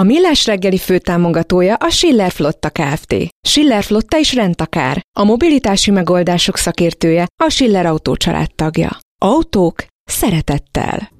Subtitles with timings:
[0.00, 3.14] A Millás reggeli főtámogatója a Schiller Flotta Kft.
[3.48, 5.00] Schiller Flotta is rendtakár.
[5.18, 8.16] A mobilitási megoldások szakértője a Schiller Autó
[8.54, 8.98] tagja.
[9.22, 11.10] Autók szeretettel.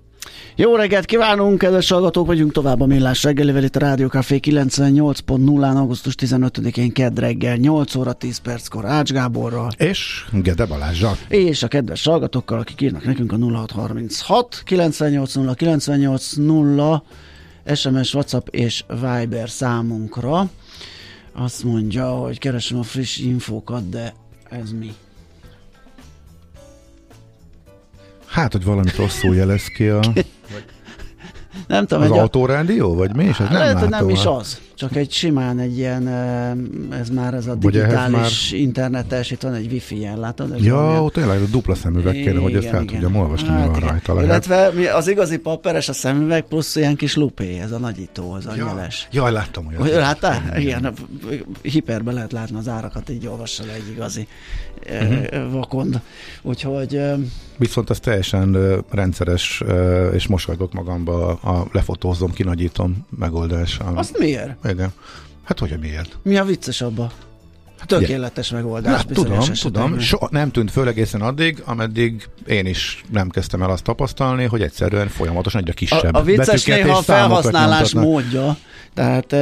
[0.57, 5.77] Jó reggelt kívánunk, kedves hallgatók, vagyunk tovább a Millás reggelivel itt a Rádió Café 98.0-án,
[5.77, 9.69] augusztus 15-én kedd reggel, 8 óra 10 perckor Ács Gáborral.
[9.77, 11.17] És Gede Balázsral.
[11.29, 17.03] És a kedves hallgatókkal, akik írnak nekünk a 0636 980 980
[17.75, 20.51] SMS, WhatsApp és Viber számunkra.
[21.33, 24.15] Azt mondja, hogy keresem a friss infókat, de
[24.51, 24.95] ez mi?
[28.27, 30.01] Hát, hogy valamit rosszul jelez ki a...
[31.67, 33.41] nem tudom, az autórádió, vagy mi is?
[33.41, 34.61] Ez nem, lehet, nem is az.
[34.75, 36.09] Csak egy simán egy ilyen,
[37.01, 38.61] ez már ez a digitális már...
[38.61, 40.65] internetes, itt van egy wifi jel, látod?
[40.65, 42.87] Ja, ott tényleg a dupla szemüveg kéne, hogy ezt igen.
[42.87, 44.29] tudjam olvasni, hát, mi van rajta lehet.
[44.29, 48.55] Illetve az igazi papperes a szemüveg, plusz ilyen kis lupé, ez a nagyító, az a
[48.57, 48.65] ja.
[48.65, 49.09] nyeles.
[49.13, 49.95] Jaj, láttam olyat.
[49.95, 50.43] Láttál?
[50.59, 50.95] Igen,
[51.31, 51.53] igen.
[51.63, 54.29] hiperbe lehet látni az árakat, így olvassa le egy igazi
[54.91, 55.53] uh-huh.
[55.53, 56.01] vakond.
[56.43, 57.01] Úgyhogy...
[57.59, 58.57] Viszont ez teljesen
[58.91, 59.63] rendszeres,
[60.13, 63.79] és mosolygok magamba a lefotózom, kinagyítom megoldás.
[63.95, 64.67] Azt miért?
[64.69, 64.93] Igen.
[65.45, 66.19] Hát hogy miért?
[66.23, 67.13] Mi a vicces abba?
[67.87, 68.95] Tökéletes megoldás.
[68.95, 69.99] Hát, tudom, tudom.
[69.99, 74.63] So, nem tűnt föl egészen addig, ameddig én is nem kezdtem el azt tapasztalni, hogy
[74.63, 78.57] egyszerűen folyamatosan egyre kisebb A, a vicces néha a felhasználás módja,
[78.99, 79.33] tehát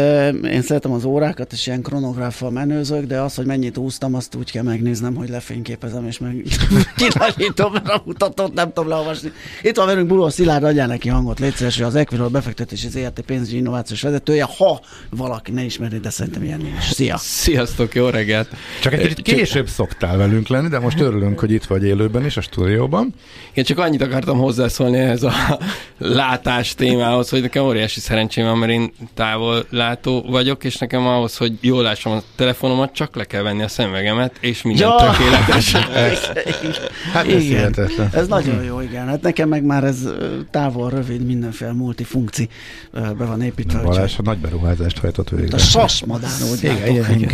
[0.44, 4.50] én szeretem az órákat, és ilyen kronográffal menőzök, de az, hogy mennyit úsztam, azt úgy
[4.50, 6.44] kell megnéznem, hogy lefényképezem, és meg
[6.96, 9.32] kilagyítom, mert a mutatót nem tudom leolvasni.
[9.62, 13.56] Itt van velünk Buló Szilárd, adjál neki hangot, légy szíves, az Equilor befektetési ZRT pénzügyi
[13.56, 14.80] innovációs vezetője, ha
[15.10, 16.92] valaki ne ismeri, de szerintem ilyen nincs.
[16.92, 17.16] Szia!
[17.16, 18.48] Sziasztok, jó reggelt!
[18.82, 22.36] Csak egy kicsit később szoktál velünk lenni, de most örülünk, hogy itt vagy élőben is
[22.36, 23.14] a stúdióban.
[23.52, 25.32] Én csak annyit akartam hozzászólni ehhez a
[25.98, 31.36] látás témához, hogy nekem óriási szerencsém van, mert én távol látó vagyok, és nekem ahhoz,
[31.36, 34.96] hogy jól lássam a telefonomat, csak le kell venni a szemvegemet, és minden ja.
[34.96, 35.72] tökéletes.
[37.12, 37.74] hát ez igen.
[38.12, 39.06] Ez nagyon jó, igen.
[39.06, 40.08] Hát nekem meg már ez
[40.50, 42.48] távol, rövid, mindenféle multifunkci
[42.92, 43.80] be van építve.
[43.80, 45.56] Balázs, a nagy beruházást hajtott végre.
[45.56, 46.72] A sasmadán, úgy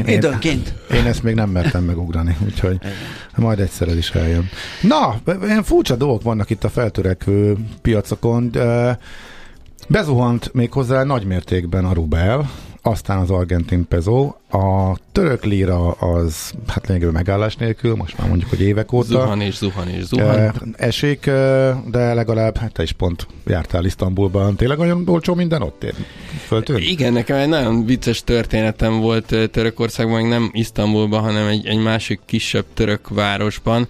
[0.07, 0.75] időnként.
[0.95, 2.93] Én ezt még nem mertem megugrani, úgyhogy igen.
[3.37, 4.49] majd egyszer el is eljön.
[4.81, 8.99] Na, ilyen furcsa dolgok vannak itt a feltörekvő piacokon, de
[9.89, 12.51] bezuhant még hozzá nagy mértékben a rubel,
[12.85, 18.51] aztán az argentin peso, a török lira az hát lényegében megállás nélkül, most már mondjuk,
[18.51, 19.07] hogy évek óta.
[19.07, 20.53] Zuhan és zuhan és zuhan.
[20.77, 21.25] Esik,
[21.87, 25.95] de legalább, hát te is pont jártál Isztambulban, tényleg olyan olcsó minden ott ér?
[26.47, 26.81] Föltűnt?
[26.81, 32.65] Igen, nekem egy nagyon vicces történetem volt Törökországban, nem Isztambulban, hanem egy, egy másik kisebb
[32.75, 33.89] török városban.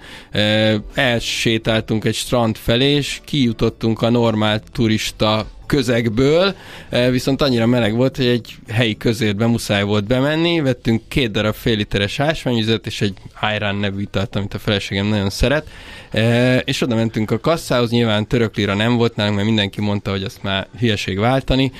[0.94, 6.54] Elsétáltunk egy strand felé, és kijutottunk a normál turista közegből,
[7.10, 11.76] viszont annyira meleg volt, hogy egy helyi közértbe muszáj volt bemenni, vettünk két darab fél
[11.76, 15.68] literes ásványüzet, és egy Ayran nevű italt, amit a feleségem nagyon szeret,
[16.64, 20.22] és oda mentünk a kasszához, nyilván török lira nem volt nálunk, mert mindenki mondta, hogy
[20.22, 21.72] azt már hülyeség váltani,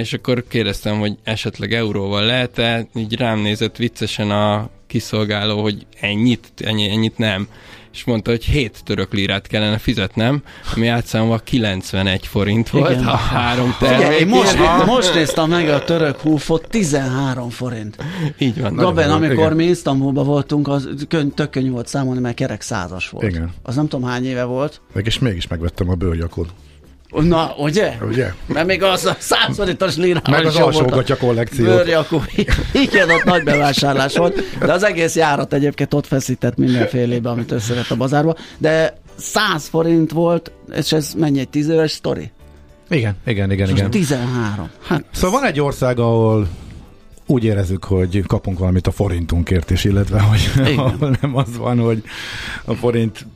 [0.00, 6.48] és akkor kérdeztem, hogy esetleg euróval lehet-e, így rám nézett viccesen a kiszolgáló, hogy ennyit,
[6.56, 7.48] ennyi, ennyit nem
[7.96, 10.42] és mondta, hogy 7 török lirát kellene fizetnem,
[10.74, 13.06] ami átszámolva 91 forint volt Igen.
[13.06, 14.20] a három termék.
[14.20, 17.96] Én most, most néztem meg a török húfot, 13 forint.
[18.38, 18.74] Így van.
[18.74, 19.56] Gaben, amikor Igen.
[19.56, 20.88] mi Isztambulban voltunk, az
[21.34, 23.26] tök könnyű volt számolni, mert kerek százas volt.
[23.28, 23.52] Igen.
[23.62, 24.80] Az nem tudom hány éve volt.
[24.92, 26.48] Meg és mégis megvettem a bőrjakot.
[27.10, 27.94] Na, ugye?
[28.08, 28.32] Ugye?
[28.46, 31.64] Mert még az a százszoritos lirával Meg az alsógatya kollekció.
[31.64, 32.22] Bőrjakó.
[32.86, 34.58] Igen, ott nagy bevásárlás volt.
[34.58, 38.36] De az egész járat egyébként ott feszített mindenfélébe, amit összevett a bazárba.
[38.58, 42.30] De 100 forint volt, és ez mennyi egy tíz éves sztori?
[42.88, 43.68] Igen, igen, igen.
[43.68, 43.90] igen.
[43.90, 44.70] 13.
[44.86, 46.48] Hát, szóval van egy ország, ahol
[47.26, 50.50] úgy érezzük, hogy kapunk valamit a forintunkért is, illetve hogy
[51.20, 52.02] nem az van, hogy
[52.64, 53.26] a forint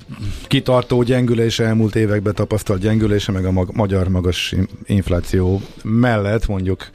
[0.47, 4.55] kitartó gyengülése, elmúlt években tapasztalt gyengülése, meg a mag- magyar magas
[4.85, 6.91] infláció mellett mondjuk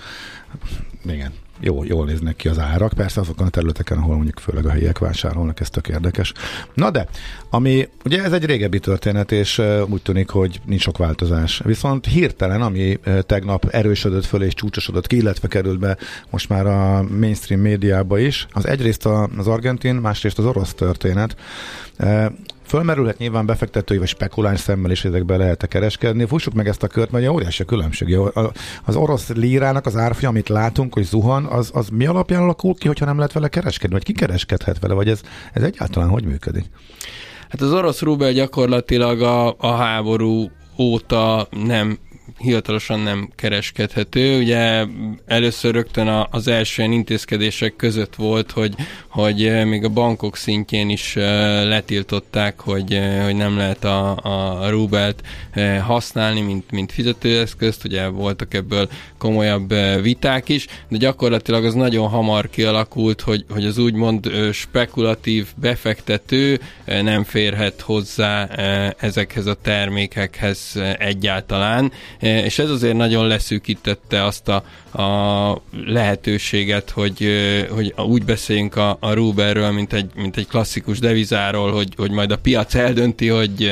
[1.06, 4.70] igen, jó, jól néznek ki az árak, persze azokon a területeken, ahol mondjuk főleg a
[4.70, 6.34] helyiek vásárolnak, ez tök érdekes.
[6.74, 7.08] Na de,
[7.50, 11.62] ami, ugye ez egy régebbi történet, és úgy tűnik, hogy nincs sok változás.
[11.66, 15.98] Viszont hirtelen, ami tegnap erősödött föl és csúcsosodott ki, illetve került be
[16.30, 19.06] most már a mainstream médiába is, az egyrészt
[19.38, 21.36] az argentin, másrészt az orosz történet.
[22.66, 26.26] Fölmerülhet nyilván befektetői vagy spekuláns szemmel is ezekbe lehet kereskedni.
[26.26, 28.18] Fussuk meg ezt a kört, mert óriási a különbség.
[28.86, 32.88] Az orosz lírának az árfolyam, amit látunk, hogy zuhan, az, az mi alapján alakul ki,
[32.88, 35.22] hogyha nem lehet vele kereskedni, vagy ki kereskedhet vele, vagy ez,
[35.54, 36.66] ez egyáltalán hogy működik?
[37.50, 41.98] Hát az orosz rubel gyakorlatilag a, a háború óta nem
[42.38, 44.38] hivatalosan nem kereskedhető.
[44.40, 44.86] Ugye
[45.26, 48.76] először rögtön az első intézkedések között volt, hogy,
[49.08, 51.24] hogy eh, még a bankok szintjén is eh,
[51.66, 54.16] letiltották, hogy, eh, hogy nem lehet a,
[54.62, 55.24] a rubelt
[55.82, 62.50] használni, mint, mint fizetőeszközt, ugye voltak ebből komolyabb viták is, de gyakorlatilag az nagyon hamar
[62.50, 68.46] kialakult, hogy, hogy az úgymond spekulatív befektető nem férhet hozzá
[69.00, 71.92] ezekhez a termékekhez egyáltalán,
[72.26, 74.64] és ez azért nagyon leszűkítette azt a,
[75.02, 77.28] a lehetőséget, hogy,
[77.70, 82.32] hogy úgy beszéljünk a, a Ruberről, mint egy, mint egy klasszikus devizáról, hogy, hogy majd
[82.32, 83.72] a piac eldönti, hogy,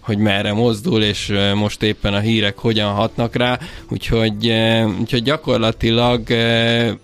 [0.00, 3.58] hogy merre mozdul, és most éppen a hírek hogyan hatnak rá,
[3.88, 4.52] úgyhogy,
[5.00, 6.22] úgyhogy gyakorlatilag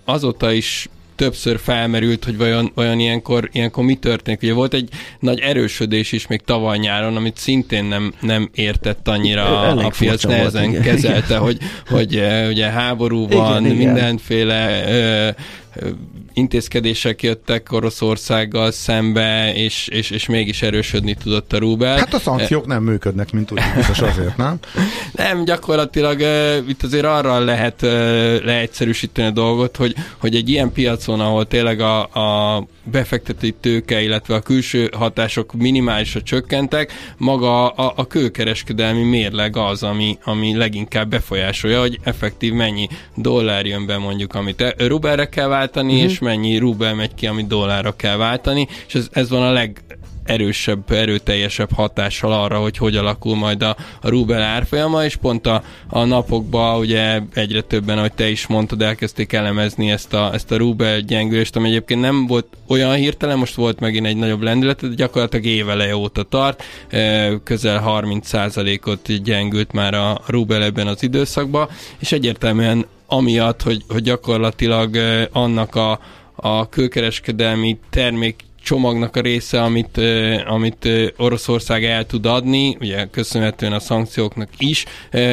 [0.04, 4.42] azóta is többször felmerült, hogy vajon, vajon ilyenkor, ilyenkor mi történik.
[4.42, 4.88] Ugye volt egy
[5.20, 10.24] nagy erősödés is még tavaly nyáron, amit szintén nem, nem értett annyira Elég a piac,
[10.24, 11.40] nehezen volt, kezelte, igen.
[11.40, 15.36] hogy, hogy ugye háború van, igen, mindenféle igen
[16.38, 21.98] intézkedések jöttek Oroszországgal szembe, és, és, és mégis erősödni tudott a rubel.
[21.98, 24.58] Hát a szankciók nem működnek, mint úgy biztos azért, nem?
[25.12, 27.90] nem, gyakorlatilag uh, itt azért arra lehet uh,
[28.44, 34.34] leegyszerűsíteni a dolgot, hogy, hogy egy ilyen piacon, ahol tényleg a, a befektetői tőke, illetve
[34.34, 41.80] a külső hatások minimálisra csökkentek, maga a, a kőkereskedelmi mérleg az, ami, ami leginkább befolyásolja,
[41.80, 46.10] hogy effektív mennyi dollár jön be mondjuk, amit rubelre kell váltani, uh-huh.
[46.10, 49.82] és mennyi rubel megy ki, amit dollárra kell váltani, és ez, ez van a leg,
[50.28, 55.62] erősebb, erőteljesebb hatással arra, hogy hogy alakul majd a, a rubel árfolyama, és pont a,
[55.88, 60.56] a napokban ugye egyre többen, ahogy te is mondtad, elkezdték elemezni ezt a, ezt a
[60.56, 64.94] rubel gyengülést, ami egyébként nem volt olyan hirtelen, most volt megint egy nagyobb lendület, de
[64.94, 66.62] gyakorlatilag éveleje óta tart,
[67.44, 74.98] közel 30%-ot gyengült már a rubel ebben az időszakban, és egyértelműen amiatt, hogy, hogy gyakorlatilag
[75.32, 76.00] annak a,
[76.34, 80.00] a kőkereskedelmi termék csomagnak a része, amit,
[80.46, 84.84] amit Oroszország el tud adni, ugye köszönhetően a szankcióknak is,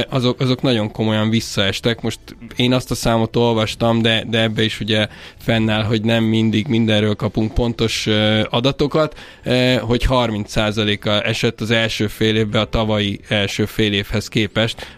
[0.09, 2.01] azok, azok nagyon komolyan visszaestek.
[2.01, 2.19] Most
[2.55, 7.15] én azt a számot olvastam, de, de ebbe is ugye fennáll, hogy nem mindig mindenről
[7.15, 8.07] kapunk pontos
[8.49, 9.19] adatokat,
[9.79, 14.97] hogy 30%-a esett az első fél évben a tavalyi első fél évhez képest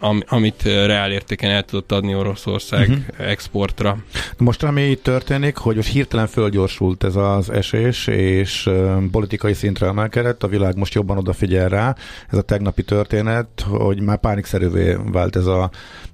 [0.00, 3.28] am, amit reál értéken el tudott adni Oroszország uh-huh.
[3.30, 3.98] exportra.
[4.38, 8.70] Most ami itt történik, hogy most hirtelen fölgyorsult ez az esés, és
[9.10, 11.96] politikai szintre emelkedett, a világ most jobban odafigyel rá.
[12.30, 15.70] Ez a tegnapi történet, hogy már pánikszerűvé vált ez a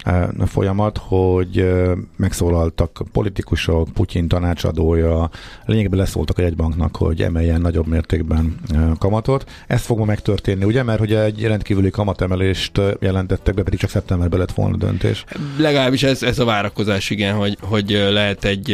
[0.06, 1.72] uh, folyamat, hogy
[2.16, 5.30] megszólaltak politikusok, Putyin tanácsadója,
[5.64, 8.56] lényegben leszóltak a jegybanknak, hogy emeljen nagyobb mértékben
[8.98, 9.50] kamatot.
[9.66, 10.82] Ez fog ma megtörténni, ugye?
[10.82, 15.24] Mert ugye egy rendkívüli kamatemelést jelentettek be, pedig csak szeptemberben lett volna döntés.
[15.58, 18.70] Legalábbis ez, ez a várakozás, igen, hogy, hogy lehet egy,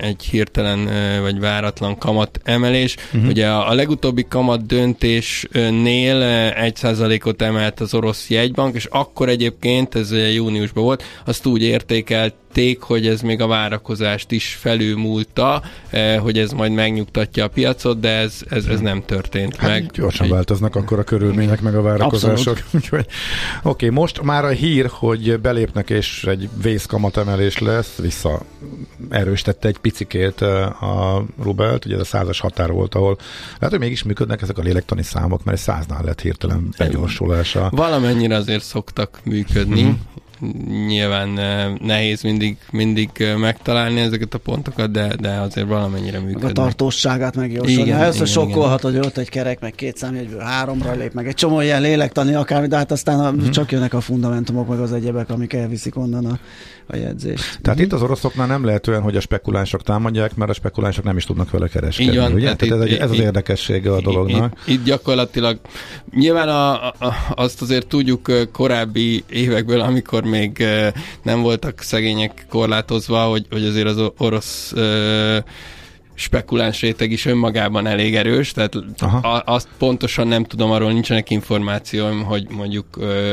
[0.00, 0.88] egy hirtelen
[1.20, 2.96] vagy váratlan kamat emelés.
[3.12, 3.28] Uh-huh.
[3.28, 6.22] Ugye a, a legutóbbi kamat döntésnél
[6.56, 12.34] egy százalékot emelt az orosz jegybank, és akkor egyébként, ez júniusban volt, azt úgy értékelt
[12.56, 18.00] hitték, hogy ez még a várakozást is felülmúlta, eh, hogy ez majd megnyugtatja a piacot,
[18.00, 19.90] de ez, ez, ez nem történt hát meg.
[19.92, 22.58] Gyorsan változnak akkor a körülmények, meg a várakozások.
[22.72, 23.06] oké,
[23.62, 28.42] okay, most már a hír, hogy belépnek és egy vészkamatemelés lesz, vissza
[29.10, 33.18] erősítette egy picikét eh, a Rubelt, ugye ez a százas határ volt, ahol
[33.58, 37.68] lehet, hogy mégis működnek ezek a lélektani számok, mert egy száznál lett hirtelen begyorsulása.
[37.70, 39.82] Valamennyire azért szoktak működni.
[39.82, 39.92] Mm-hmm
[40.86, 46.44] nyilván eh, nehéz mindig, mindig eh, megtalálni ezeket a pontokat, de, de azért valamennyire működik.
[46.44, 47.72] A tartóságát megjósolni.
[47.72, 51.60] Igen, Először sokkolhat, hogy ott egy kerek, meg két számjegyből háromra lép, meg egy csomó
[51.60, 53.50] ilyen lélektani akármi, de hát aztán a, mm-hmm.
[53.50, 56.38] csak jönnek a fundamentumok, meg az egyebek, amik elviszik onnan a,
[56.86, 57.58] a jegyzést.
[57.62, 57.86] Tehát mm-hmm.
[57.86, 61.24] itt az oroszoknál nem lehet olyan, hogy a spekulánsok támadják, mert a spekulánsok nem is
[61.24, 62.12] tudnak vele kereskedni.
[62.12, 62.54] Így van, ugye?
[62.54, 64.58] Tehát, itt, ez, ez az érdekessége a dolognak.
[64.64, 65.58] Itt, itt gyakorlatilag
[66.10, 70.64] nyilván a, a, azt azért tudjuk eh, korábbi évekből, amikor még
[71.22, 74.74] nem voltak szegények korlátozva, hogy, hogy azért az orosz
[76.16, 82.22] spekuláns réteg is önmagában elég erős, tehát a, azt pontosan nem tudom, arról nincsenek információim,
[82.22, 82.86] hogy mondjuk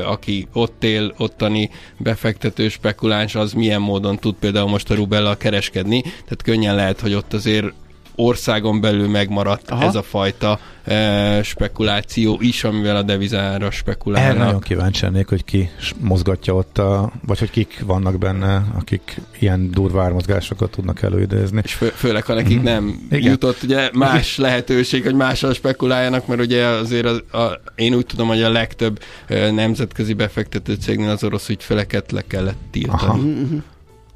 [0.05, 6.01] aki ott él, ottani befektető spekuláns, az milyen módon tud például most a rubellal kereskedni,
[6.01, 7.73] tehát könnyen lehet, hogy ott azért
[8.15, 9.83] országon belül megmaradt Aha.
[9.83, 14.35] ez a fajta e, spekuláció is, amivel a devizára spekulálnak.
[14.35, 19.21] Erre nagyon kíváncsi lennék, hogy ki mozgatja ott, a, vagy hogy kik vannak benne, akik
[19.39, 21.61] ilyen durva ármozgásokat tudnak előidézni.
[21.63, 22.63] És fő, főleg, ha nekik mm.
[22.63, 23.31] nem Igen.
[23.31, 28.27] jutott ugye más lehetőség, hogy mással spekuláljanak, mert ugye azért az, a, én úgy tudom,
[28.27, 33.01] hogy a legtöbb e, nemzetközi befektető cégnél az orosz ügyfeleket le kellett tiltani.
[33.01, 33.15] Aha.
[33.15, 33.57] Mhm.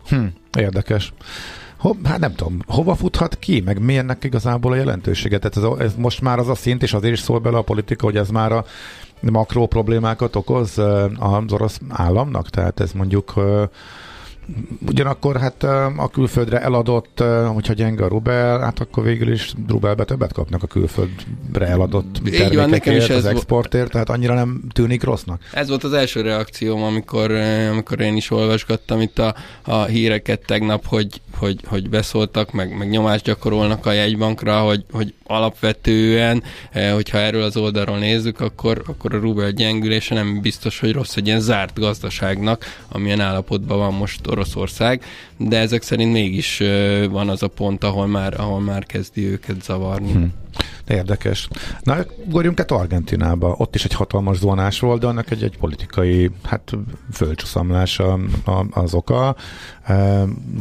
[0.10, 0.26] Hm,
[0.58, 1.14] érdekes.
[1.78, 5.40] Ho, hát nem tudom, hova futhat ki, meg mi ennek igazából a jelentősége?
[5.40, 8.06] Tehát ez, ez most már az a szint, és azért is szól bele a politika,
[8.06, 8.66] hogy ez már a
[9.22, 10.78] makró problémákat okoz
[11.20, 12.50] az orosz államnak?
[12.50, 13.34] Tehát ez mondjuk
[14.88, 15.64] Ugyanakkor hát
[15.98, 17.24] a külföldre eladott,
[17.54, 23.10] hogyha gyenge a rubel, hát akkor végül is rubelbe többet kapnak a külföldre eladott termékekért,
[23.10, 25.42] az exportért, tehát annyira nem tűnik rossznak.
[25.54, 27.32] Ez volt az első reakcióm, amikor,
[27.72, 32.90] amikor én is olvasgattam itt a, a híreket tegnap, hogy, hogy, hogy beszóltak, meg, meg
[32.90, 36.44] nyomást gyakorolnak a jegybankra, hogy, hogy alapvetően,
[36.94, 41.28] hogyha erről az oldalról nézzük, akkor, akkor a rubel gyengülése nem biztos, hogy rossz egy
[41.28, 45.04] ilyen zárt gazdaságnak, amilyen állapotban van most Oroszország,
[45.38, 46.64] de ezek szerint mégis
[47.10, 50.12] van az a pont, ahol már, ahol már kezdi őket zavarni.
[50.12, 50.34] Hmm.
[50.88, 51.48] Érdekes.
[51.84, 53.56] Na, ugorjunk át Argentinába.
[53.58, 56.74] Ott is egy hatalmas zónás volt, de annak egy, egy politikai hát,
[57.12, 58.02] földcsúszamlás
[58.70, 59.36] az oka.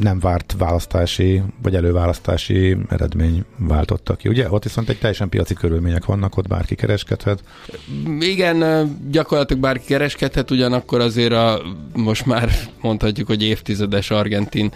[0.00, 4.28] Nem várt választási, vagy előválasztási eredmény váltotta ki.
[4.28, 4.50] Ugye?
[4.50, 7.42] Ott viszont egy teljesen piaci körülmények vannak, ott bárki kereskedhet.
[8.20, 11.62] Igen, gyakorlatilag bárki kereskedhet, ugyanakkor azért a,
[11.94, 14.72] most már mondhatjuk, hogy évtizedes argentin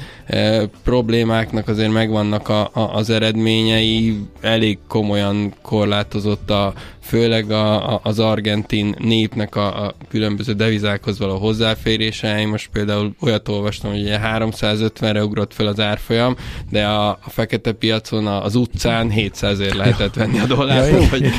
[0.83, 8.19] problémáknak azért megvannak a, a, az eredményei, elég komolyan korlátozott a, főleg a, a, az
[8.19, 12.41] argentin népnek a, a különböző devizákhoz való hozzáférése.
[12.41, 16.37] Én most például olyat olvastam, hogy 350-re ugrott fel az árfolyam,
[16.71, 21.31] de a, a fekete piacon, a, az utcán 700-ért lehetett venni a dollárt, ja, hogy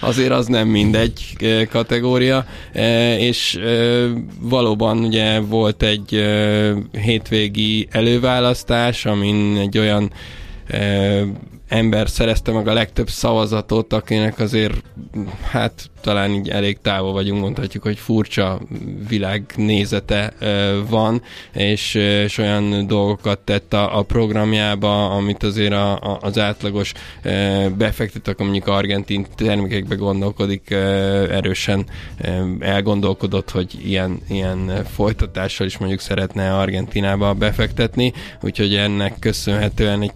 [0.00, 3.68] azért az nem mindegy e, kategória, e, és e,
[4.40, 6.24] valóban ugye volt egy
[6.92, 10.10] hétvégi előválasztás, amin egy olyan
[11.68, 14.82] ember szerezte meg a legtöbb szavazatot, akinek azért,
[15.50, 18.60] hát talán így elég távol vagyunk, mondhatjuk, hogy furcsa
[19.08, 20.32] világnézete
[20.88, 26.92] van, és, és olyan dolgokat tett a, a programjába, amit azért a, a, az átlagos
[27.76, 30.70] befektetők, mondjuk argentin termékekbe gondolkodik,
[31.30, 31.86] erősen
[32.60, 38.12] elgondolkodott, hogy ilyen, ilyen folytatással is mondjuk szeretne Argentinába befektetni,
[38.42, 40.12] úgyhogy ennek köszönhetően egy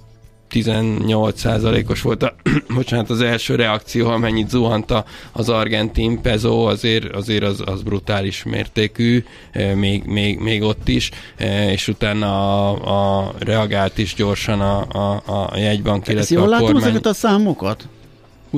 [0.53, 2.35] 18%-os volt a,
[2.75, 4.93] bocsánat, az első reakció, amennyit zuhant
[5.33, 11.11] az argentin peso, azért, azért az, az brutális mértékű, e, még, még, még ott is,
[11.37, 16.53] e, és utána a, a reagált is gyorsan a, a, a jegybank, illetve Ezt jól
[16.53, 16.83] a kormány.
[16.83, 17.89] ezeket a számokat?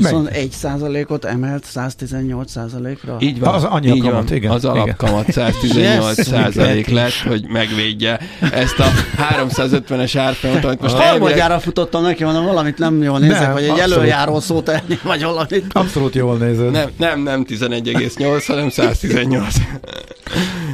[0.02, 3.17] 21 százalékot emelt 118 százalékra?
[3.21, 3.55] Így van.
[3.55, 4.50] Az annyi így kamat, igen.
[4.50, 8.21] Az alapkamat 118 százalék lett, hogy megvédje
[8.52, 8.87] ezt a
[9.37, 11.61] 350-es árfolyamot, amit most elvileg...
[11.61, 13.93] futottam neki, mondom, valamit nem jól nézek, nem, vagy egy abszolút.
[13.97, 15.64] előjáró szót elni, vagy valamit.
[15.73, 16.71] Abszolút jól nézed.
[16.71, 19.55] Nem, nem, nem 11,8, hanem 118.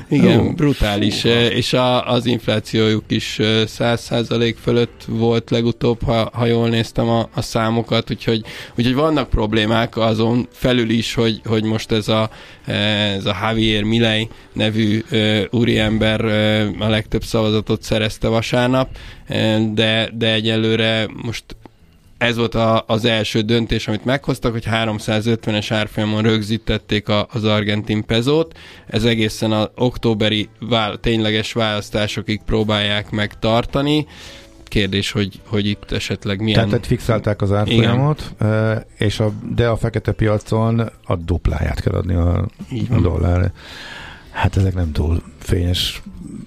[0.08, 0.54] Igen, uh.
[0.54, 7.28] brutális, és a, az inflációjuk is 100% fölött volt legutóbb, ha, ha jól néztem a,
[7.34, 8.44] a számokat, úgyhogy,
[8.76, 12.30] úgyhogy vannak problémák azon felül is, hogy, hogy most ez a,
[12.64, 15.02] ez a Javier Milei nevű
[15.50, 16.24] úriember
[16.78, 18.88] a legtöbb szavazatot szerezte vasárnap,
[19.74, 21.44] de, de egyelőre most
[22.18, 28.04] ez volt a, az első döntés, amit meghoztak, hogy 350-es árfolyamon rögzítették a, az argentin
[28.04, 28.58] pezót.
[28.86, 34.06] Ez egészen az októberi vál, tényleges választásokig próbálják megtartani.
[34.64, 36.68] Kérdés, hogy, hogy itt esetleg milyen...
[36.68, 38.84] Tehát fixálták az árfolyamot, Igen.
[38.98, 42.48] és a, de a fekete piacon a dupláját kell adni a,
[42.90, 43.52] a dollár.
[44.30, 46.02] Hát ezek nem túl fényes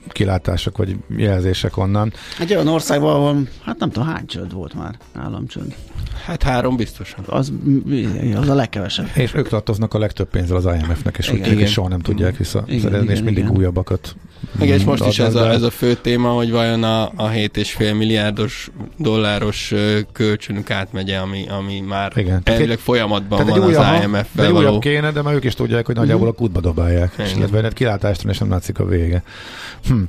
[0.08, 2.14] kilátások vagy jelzések onnan.
[2.40, 5.76] Egy olyan országban, ahol, hát nem tudom, hány csőd volt már, államcsőd.
[6.26, 7.24] Hát három biztosan.
[7.26, 7.52] Az,
[8.36, 9.10] az a legkevesebb.
[9.16, 12.38] És ők tartoznak a legtöbb pénzzel az IMF-nek, és igen, ők is soha nem tudják
[12.38, 13.58] visszaszerezni, és mindig igen.
[13.58, 14.16] újabbakat
[14.62, 17.98] igen, és most is ez a, ez a fő téma, hogy vajon a, a 7,5
[17.98, 19.74] milliárdos dolláros
[20.12, 22.42] kölcsönük átmegye, ami, ami már Igen.
[22.44, 26.28] elvileg folyamatban van az IMF-fel Egy újabb kéne, de már ők is tudják, hogy nagyjából
[26.28, 27.14] a kútba dobálják.
[27.14, 27.26] Igen.
[27.26, 29.24] És illetve kilátást és nem látszik a vége.
[29.88, 30.02] Hm.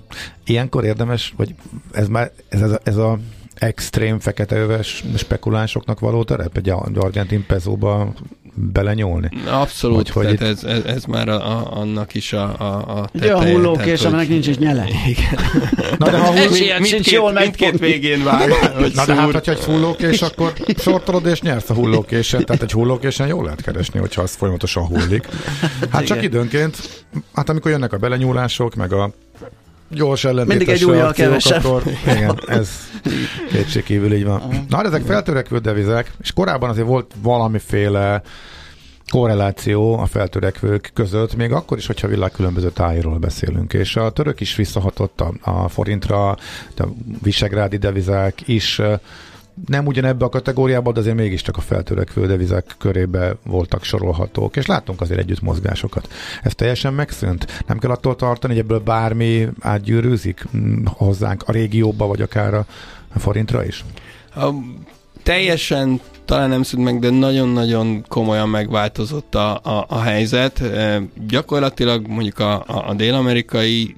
[0.44, 1.54] Ilyenkor érdemes, vagy
[1.92, 3.18] ez már ez, ez, a, ez a
[3.54, 8.14] extrém fekete öves spekulánsoknak való terep egy argentin pezóba
[8.72, 9.30] belenyúlni?
[9.46, 10.46] Abszolút, hogy tehát itt...
[10.46, 13.36] ez, ez, ez már a, a, annak is a, a, a teteje.
[13.36, 14.06] Olyan hullókés, hogy...
[14.06, 14.86] aminek nincs is nyele.
[15.06, 15.38] Igen.
[15.98, 18.48] Na de ha hulló, mind, mindkét, jól mindkét végén vág.
[18.94, 22.44] Na de hát, hogyha egy hullókés, akkor sortolod és nyersz a hullókésen.
[22.44, 25.28] Tehát egy hullókésen jól lehet keresni, hogyha az folyamatosan hullik.
[25.90, 29.12] Hát csak időnként, hát amikor jönnek a belenyúlások, meg a
[29.90, 31.64] gyors ellentétes Mindig egy újjal kevesebb.
[31.64, 31.82] Akkor,
[32.16, 32.70] igen, ez
[33.50, 34.66] kétségkívül így van.
[34.68, 38.22] Na, ezek feltörekvő devizek, és korábban azért volt valamiféle
[39.10, 43.72] korreláció a feltörekvők között, még akkor is, hogyha világ különböző tájéről beszélünk.
[43.72, 46.28] És a török is visszahatott a, a forintra,
[46.76, 46.86] a
[47.22, 48.80] visegrádi devizák is
[49.66, 55.00] nem ugyanebbe a kategóriába, de azért mégiscsak a feltörekvő devizák körébe voltak sorolhatók, és láttunk
[55.00, 56.08] azért együtt mozgásokat.
[56.42, 57.62] Ez teljesen megszűnt?
[57.66, 62.66] Nem kell attól tartani, hogy ebből bármi átgyűrűzik mm, hozzánk a régióba, vagy akár a
[63.16, 63.84] forintra is?
[64.34, 64.48] A,
[65.22, 70.60] teljesen talán nem szűnt meg, de nagyon-nagyon komolyan megváltozott a, a, a helyzet.
[70.60, 73.96] E, gyakorlatilag mondjuk a, a, a dél-amerikai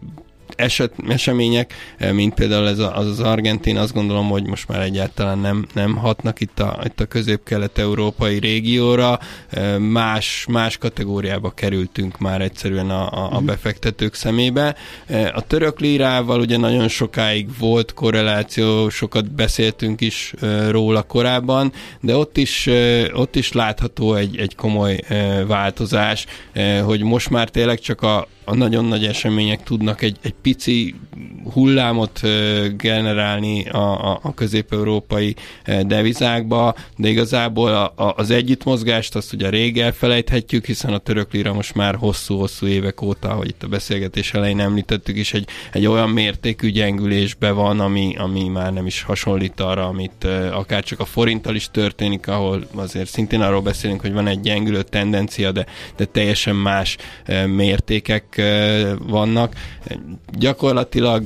[0.60, 4.80] eset, események, eh, mint például ez a, az, az Argentin, azt gondolom, hogy most már
[4.80, 9.18] egyáltalán nem, nem hatnak itt a, itt a közép-kelet-európai régióra,
[9.50, 13.44] eh, más, más kategóriába kerültünk már egyszerűen a, a, a mhm.
[13.44, 14.74] befektetők szemébe.
[15.06, 20.34] Eh, a török lírával ugye nagyon sokáig volt korreláció, sokat beszéltünk is
[20.68, 22.68] róla korábban, de ott is,
[23.12, 25.00] ott is látható egy, egy komoly
[25.46, 26.26] változás,
[26.84, 30.94] hogy most már tényleg csak a, a nagyon nagy események tudnak egy, egy pici
[31.52, 32.20] hullámot
[32.76, 35.36] generálni a, a, a közép-európai
[35.82, 41.52] devizákba, de igazából a, a, az együttmozgást azt ugye rég elfelejthetjük, hiszen a török lira
[41.52, 46.10] most már hosszú-hosszú évek óta, ahogy itt a beszélgetés elején említettük is, egy, egy olyan
[46.10, 51.54] mértékű gyengülésbe van, ami, ami már nem is hasonlít arra, amit akár csak a forinttal
[51.54, 55.66] is történik, ahol azért szintén arról beszélünk, hogy van egy gyengülő tendencia, de,
[55.96, 56.96] de teljesen más
[57.46, 58.39] mértékek
[59.08, 59.54] vannak.
[60.32, 61.24] Gyakorlatilag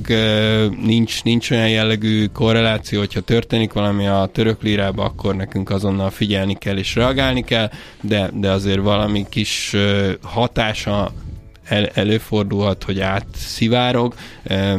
[0.81, 6.53] nincs, nincs olyan jellegű korreláció, hogyha történik valami a török lírába, akkor nekünk azonnal figyelni
[6.53, 7.69] kell és reagálni kell,
[8.01, 9.75] de, de azért valami kis
[10.21, 11.11] hatása
[11.65, 14.13] el, előfordulhat, hogy átszivárog.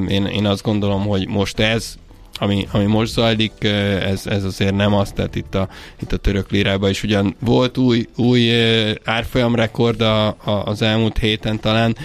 [0.09, 1.97] Én, én azt gondolom, hogy most ez
[2.39, 3.65] ami, ami most zajlik,
[4.01, 5.69] ez, ez azért nem az, tehát itt a,
[6.01, 8.53] itt a török lirában is ugyan volt új, új
[9.05, 11.97] árfolyamrekord a, a, az elmúlt héten talán,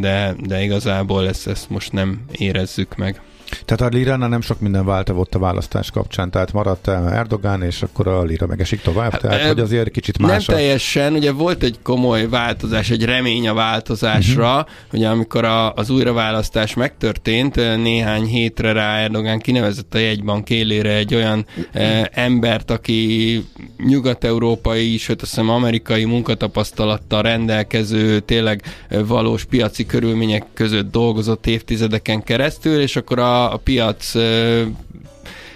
[0.00, 3.20] de, de igazából ezt, ezt most nem érezzük meg.
[3.64, 8.08] Tehát a Liránál nem sok minden változott a választás kapcsán, tehát maradt Erdogán, és akkor
[8.08, 10.46] a Lira megesik tovább, hát, tehát e, hogy azért kicsit más.
[10.46, 14.66] Nem teljesen, ugye volt egy komoly változás, egy remény a változásra, uh-huh.
[14.92, 21.14] ugye amikor a, az újraválasztás megtörtént, néhány hétre rá Erdogán kinevezett a jegybank élére egy
[21.14, 22.04] olyan uh-huh.
[22.12, 23.44] embert, aki
[23.86, 28.62] nyugat-európai, sőt azt hiszem amerikai munkatapasztalattal rendelkező, tényleg
[29.06, 34.14] valós piaci körülmények között dolgozott évtizedeken keresztül, és akkor a a, piac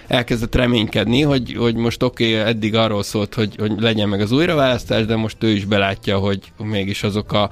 [0.07, 4.31] elkezdett reménykedni, hogy, hogy most oké, okay, eddig arról szólt, hogy, hogy legyen meg az
[4.31, 7.49] újraválasztás, de most ő is belátja, hogy mégis azok a,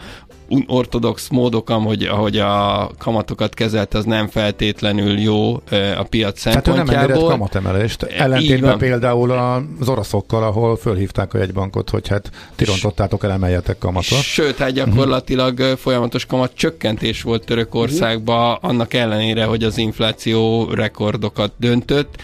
[0.67, 5.53] ortodox módok, ahogy, ahogy a kamatokat kezelte, az nem feltétlenül jó
[5.97, 6.85] a piac szempontjából.
[6.85, 8.03] Tehát ő nem kamatemelést.
[8.03, 9.31] Ellentétben például
[9.79, 14.21] az oroszokkal, ahol fölhívták a jegybankot, hogy hát ti rontottátok el, emeljetek kamatot.
[14.21, 15.77] Sőt, hát gyakorlatilag uh-huh.
[15.77, 18.69] folyamatos kamat csökkentés volt Törökországban, uh-huh.
[18.69, 22.15] annak ellenére, hogy az infláció rekordokat döntött.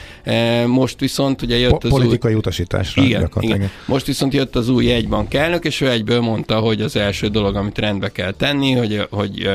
[0.66, 2.38] Most viszont ugye jött po- az politikai új...
[2.38, 3.04] utasításra.
[3.04, 3.70] Igen, igen.
[3.86, 7.56] Most viszont jött az új jegybank elnök, és ő egyből mondta, hogy az első dolog,
[7.56, 9.50] amit rendbe kell tenni, hogy, hogy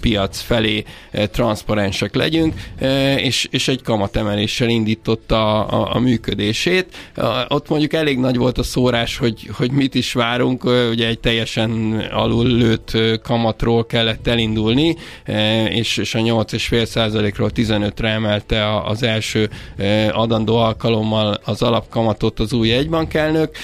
[0.00, 0.84] piac felé
[1.30, 2.54] transzparensek legyünk,
[3.16, 6.86] és, és egy kamatemeléssel indította a, a, a működését.
[7.48, 12.00] Ott mondjuk elég nagy volt a szórás, hogy, hogy mit is várunk, ugye egy teljesen
[12.12, 14.96] alul lőtt kamatról kellett elindulni,
[15.68, 19.50] és, és a 8,5 százalékról 15-re emelte az első
[20.12, 23.56] adandó alkalommal az alapkamatot az új egybankelnök.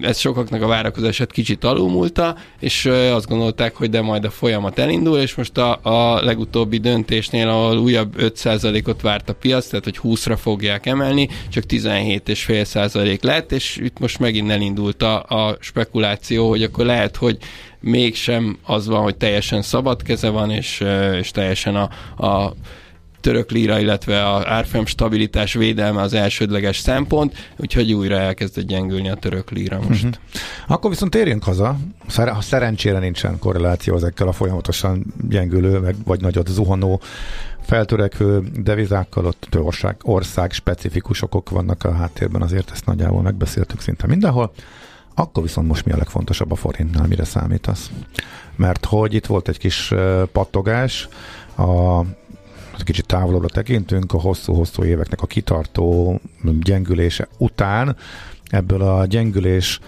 [0.00, 4.78] Ez sokaknak a várakozását kicsit alulmúlta, és azt gondolták, mondták, hogy de majd a folyamat
[4.78, 9.98] elindul, és most a, a legutóbbi döntésnél, ahol újabb 5%-ot várt a piac, tehát hogy
[10.02, 16.62] 20-ra fogják emelni, csak 17,5% lett, és itt most megint elindult a, a spekuláció, hogy
[16.62, 17.38] akkor lehet, hogy
[17.80, 20.84] mégsem az van, hogy teljesen szabad keze van, és,
[21.18, 21.88] és teljesen a,
[22.26, 22.54] a
[23.20, 29.14] török líra, illetve a árfolyam stabilitás védelme az elsődleges szempont, úgyhogy újra elkezdett gyengülni a
[29.14, 30.04] török líra most.
[30.04, 30.20] Uh-huh.
[30.66, 31.76] Akkor viszont térjünk haza,
[32.14, 37.00] ha szerencsére nincsen korreláció ezekkel a folyamatosan gyengülő, vagy nagyot zuhanó
[37.60, 44.06] feltörekvő devizákkal, ott ország, ország specifikus okok vannak a háttérben, azért ezt nagyjából megbeszéltük szinte
[44.06, 44.52] mindenhol.
[45.14, 47.90] Akkor viszont most mi a legfontosabb a forintnál, mire számítasz?
[48.56, 49.94] Mert hogy itt volt egy kis
[50.32, 51.08] pattogás,
[51.56, 52.00] a
[52.84, 56.20] kicsit távolabbra tekintünk, a hosszú-hosszú éveknek a kitartó
[56.60, 57.96] gyengülése után
[58.50, 59.80] ebből a gyengülés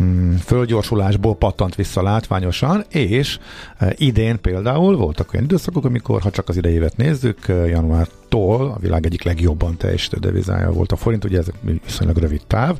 [0.00, 3.38] mm, földgyorsulásból pattant vissza látványosan, és
[3.78, 8.78] e, idén például voltak olyan időszakok, amikor, ha csak az idejévet nézzük, e, januártól a
[8.78, 11.46] világ egyik legjobban teljesítő devizája volt a forint, ugye ez
[11.84, 12.78] viszonylag rövid táv,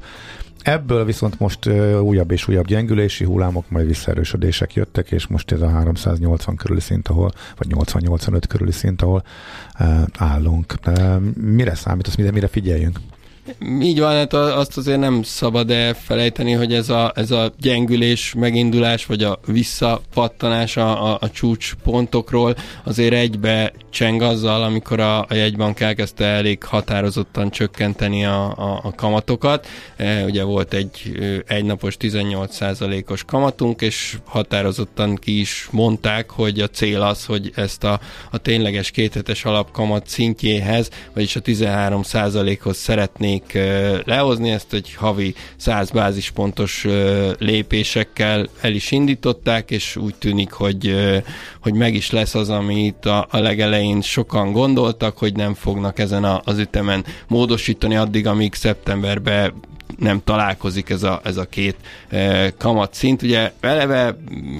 [0.62, 1.66] Ebből viszont most
[2.01, 7.09] újabb és újabb gyengülési hullámok, majd visszaerősödések jöttek, és most ez a 380 körüli szint,
[7.09, 9.25] ahol, vagy 80-85 körüli szint, ahol
[10.18, 10.75] állunk.
[11.35, 12.98] Mire számít, mire, mire figyeljünk?
[13.81, 19.07] Így van, hát azt azért nem szabad elfelejteni, hogy ez a, ez a gyengülés, megindulás,
[19.07, 25.81] vagy a visszapattanás a, a, a csúcspontokról azért egybe cseng azzal, amikor a, a jegybank
[25.81, 29.66] elkezdte elég határozottan csökkenteni a, a, a kamatokat.
[29.96, 31.12] E, ugye volt egy
[31.46, 38.00] egynapos 18%-os kamatunk, és határozottan ki is mondták, hogy a cél az, hogy ezt a,
[38.31, 45.90] a tényleges kéthetes alapkamat szintjéhez, vagyis a 13%-hoz szeretné szeretnék lehozni, ezt egy havi 100
[45.90, 46.87] bázispontos
[47.38, 50.94] lépésekkel el is indították, és úgy tűnik, hogy,
[51.61, 56.24] hogy meg is lesz az, amit a, a legelején sokan gondoltak, hogy nem fognak ezen
[56.24, 59.52] az ütemen módosítani addig, amíg szeptemberben
[59.98, 61.76] nem találkozik ez a, ez a két
[62.09, 63.22] e, kamatszint.
[63.22, 64.16] Ugye eleve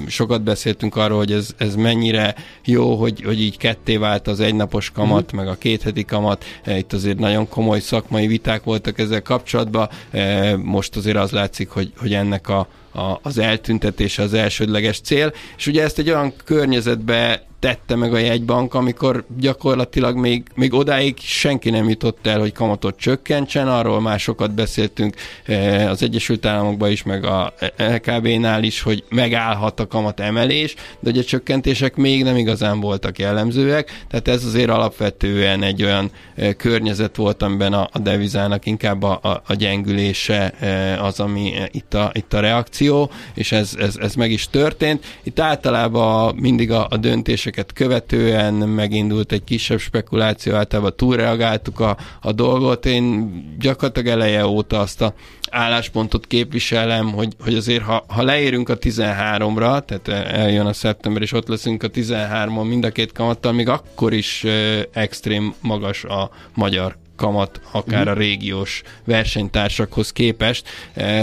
[0.07, 4.91] sokat beszéltünk arról, hogy ez, ez mennyire jó, hogy, hogy így ketté vált az egynapos
[4.91, 5.37] kamat, mm.
[5.37, 6.45] meg a kétheti kamat.
[6.65, 9.89] E, itt azért nagyon komoly szakmai viták voltak ezzel kapcsolatban.
[10.11, 15.33] E, most azért az látszik, hogy, hogy ennek a a, az eltüntetése az elsődleges cél,
[15.57, 21.19] és ugye ezt egy olyan környezetbe tette meg a jegybank, amikor gyakorlatilag még, még odáig
[21.19, 26.91] senki nem jutott el, hogy kamatot csökkentsen, arról már sokat beszéltünk eh, az Egyesült Államokban
[26.91, 32.23] is, meg a LKB-nál is, hogy megállhat a kamat emelés, de ugye a csökkentések még
[32.23, 37.89] nem igazán voltak jellemzőek, tehát ez azért alapvetően egy olyan eh, környezet volt, amiben a,
[37.93, 43.11] a devizának inkább a, a, a gyengülése eh, az, ami itt a, itt a reakció,
[43.35, 45.05] és ez, ez, ez meg is történt.
[45.23, 51.97] Itt általában mindig a, a döntések döntéseket követően megindult egy kisebb spekuláció, általában túlreagáltuk a,
[52.21, 52.87] a dolgot.
[52.87, 55.15] Én gyakorlatilag eleje óta azt a
[55.51, 61.33] álláspontot képviselem, hogy, hogy azért ha, ha leérünk a 13-ra, tehát eljön a szeptember, és
[61.33, 64.45] ott leszünk a 13-on mind a két kamattal, még akkor is
[64.93, 70.69] extrém magas a magyar kamat, akár a régiós versenytársakhoz képest.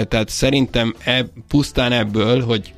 [0.08, 2.74] Tehát szerintem e, pusztán ebből, hogy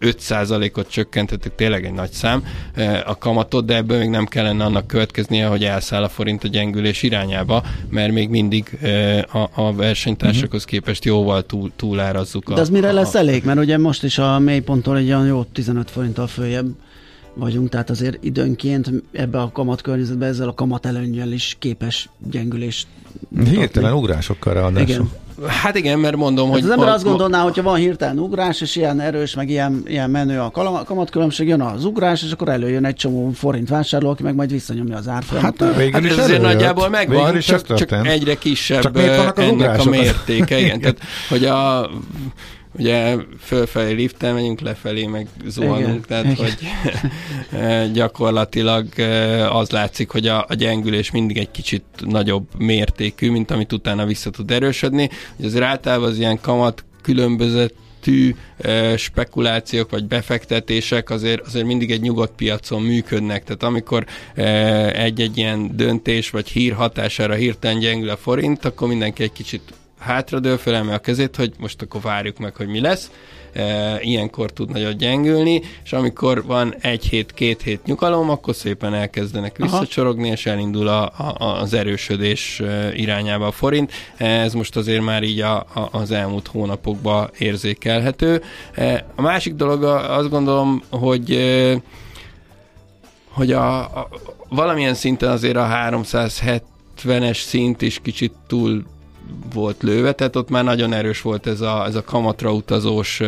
[0.00, 4.86] 5%-ot csökkentettük, tényleg egy nagy szám eh, a kamatot, de ebből még nem kellene annak
[4.86, 10.62] következnie, hogy elszáll a forint a gyengülés irányába, mert még mindig eh, a, a versenytársakhoz
[10.62, 10.70] mhm.
[10.70, 12.52] képest jóval túl, túlárazzuk.
[12.52, 13.44] De az a, mire a, lesz elég?
[13.44, 16.66] Mert ugye most is a mélyponttól egy olyan jó 15 forinttal följebb
[17.34, 22.86] vagyunk, tehát azért időnként ebbe a kamat környezetbe ezzel a kamat előnyel is képes gyengülést.
[23.44, 24.88] Hirtelen ugrásokkal ráadásul.
[24.88, 25.10] Igen.
[25.46, 26.64] Hát igen, mert mondom, hát hogy...
[26.64, 30.40] Az ember azt gondolná, hogyha van hirtelen ugrás, és ilyen erős, meg ilyen, ilyen menő
[30.40, 30.50] a
[30.84, 34.96] kamatkülönbség, jön az ugrás, és akkor előjön egy csomó forint vásárló, aki meg majd visszanyomja
[34.96, 35.60] az árfolyamot.
[35.60, 38.98] Hát, végül hát ez azért nagyjából megvan, csak, csak egyre kisebb csak
[39.38, 40.58] ennek a mértéke.
[40.58, 41.90] Igen, tehát, hogy a
[42.78, 46.36] ugye fölfelé liftel megyünk, lefelé meg zuhanunk, tehát Igen.
[46.36, 46.56] hogy
[47.98, 48.86] gyakorlatilag
[49.50, 54.30] az látszik, hogy a, a gyengülés mindig egy kicsit nagyobb mértékű, mint amit utána vissza
[54.30, 55.10] tud erősödni.
[55.36, 58.34] Ugye azért általában az ilyen kamat különbözött tű
[58.96, 63.44] spekulációk vagy befektetések azért, azért mindig egy nyugodt piacon működnek.
[63.44, 64.06] Tehát amikor
[64.92, 69.62] egy-egy ilyen döntés vagy hír hatására hirtelen gyengül a forint, akkor mindenki egy kicsit
[70.04, 73.10] hátradől, fölemel a kezét, hogy most akkor várjuk meg, hogy mi lesz.
[73.52, 78.94] E, ilyenkor tud nagyon gyengülni, és amikor van egy hét, két hét nyugalom, akkor szépen
[78.94, 83.92] elkezdenek visszacsorogni, és elindul a, a, az erősödés e, irányába a forint.
[84.16, 88.42] Ez most azért már így a, a, az elmúlt hónapokban érzékelhető.
[88.74, 91.76] E, a másik dolog azt gondolom, hogy e,
[93.34, 94.08] hogy a, a,
[94.48, 98.84] valamilyen szinten azért a 370-es szint is kicsit túl
[99.54, 103.20] volt lőve, tehát ott már nagyon erős volt ez a, ez a kamatra utazós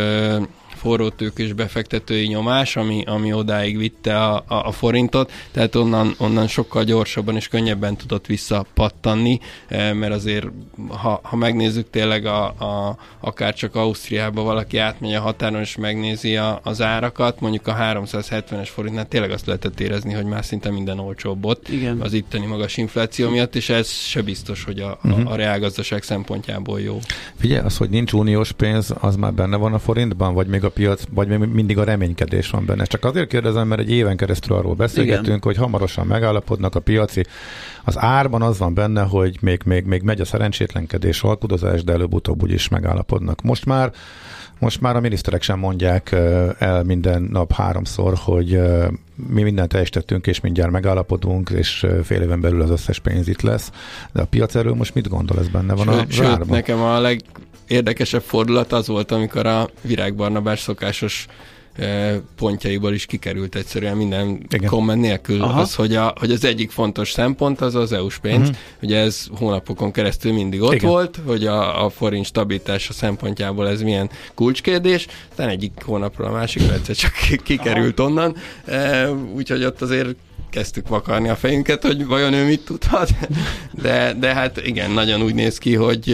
[0.77, 6.47] forrótők és befektetői nyomás, ami, ami odáig vitte a, a, a forintot, tehát onnan, onnan
[6.47, 10.47] sokkal gyorsabban és könnyebben tudott visszapattanni, mert azért,
[10.89, 16.37] ha, ha megnézzük tényleg a, a, akár csak Ausztriába valaki átmegy a határon és megnézi
[16.37, 20.99] a, az árakat, mondjuk a 370-es forintnál tényleg azt lehetett érezni, hogy már szinte minden
[20.99, 22.01] olcsóbb ott Igen.
[22.01, 25.13] az itteni magas infláció miatt, és ez se biztos, hogy a, uh-huh.
[25.13, 25.27] a, mhm.
[25.27, 26.99] a reálgazdaság szempontjából jó.
[27.37, 30.71] Figyelj, az, hogy nincs uniós pénz, az már benne van a forintban, vagy még a
[30.71, 32.85] piac, vagy még mindig a reménykedés van benne.
[32.85, 35.41] Csak azért kérdezem, mert egy éven keresztül arról beszélgetünk, Igen.
[35.43, 37.25] hogy hamarosan megállapodnak a piaci.
[37.85, 42.43] Az árban az van benne, hogy még, még, még megy a szerencsétlenkedés, alkudozás, de előbb-utóbb
[42.43, 43.43] úgyis megállapodnak.
[43.43, 43.93] Most már
[44.59, 46.13] most már a miniszterek sem mondják
[46.59, 48.61] el minden nap háromszor, hogy
[49.15, 53.71] mi mindent teljesítettünk, és mindjárt megállapodunk, és fél éven belül az összes pénz itt lesz.
[54.13, 56.49] De a piac erről most mit gondol, ez benne van a Sőt, zárban?
[56.49, 57.01] nekem a
[57.69, 61.27] legérdekesebb fordulat az volt, amikor a Virág Barnabás szokásos
[62.37, 64.69] pontjaiból is kikerült egyszerűen minden Igen.
[64.69, 65.61] komment nélkül Aha.
[65.61, 68.49] az, hogy, a, hogy az egyik fontos szempont az az EU-s pénz.
[68.49, 68.57] Uh-huh.
[68.83, 70.91] Ugye ez hónapokon keresztül mindig ott Igen.
[70.91, 76.73] volt, hogy a, a forint stabilitása szempontjából ez milyen kulcskérdés, aztán egyik hónapról a másikra
[76.73, 78.09] egyszer csak kikerült Aha.
[78.09, 78.37] onnan,
[79.35, 80.15] úgyhogy ott azért
[80.57, 83.11] kezdtük vakarni a fejünket, hogy vajon ő mit tudhat,
[83.83, 86.05] de, de hát igen, nagyon úgy néz ki, hogy,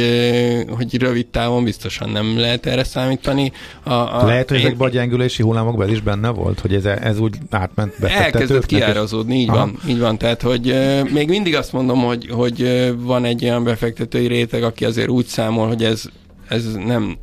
[0.68, 3.52] hogy rövid távon biztosan nem lehet erre számítani.
[3.82, 4.64] A, a, lehet, hogy én...
[4.64, 9.48] ezekben a gyengülési hullámokban is benne volt, hogy ez, ez úgy átment Elkezdett kiárazódni, így
[9.48, 9.58] Aha.
[9.58, 10.74] van, így van, tehát hogy
[11.12, 15.66] még mindig azt mondom, hogy, hogy van egy olyan befektetői réteg, aki azért úgy számol,
[15.66, 16.02] hogy ez,
[16.48, 17.16] ez nem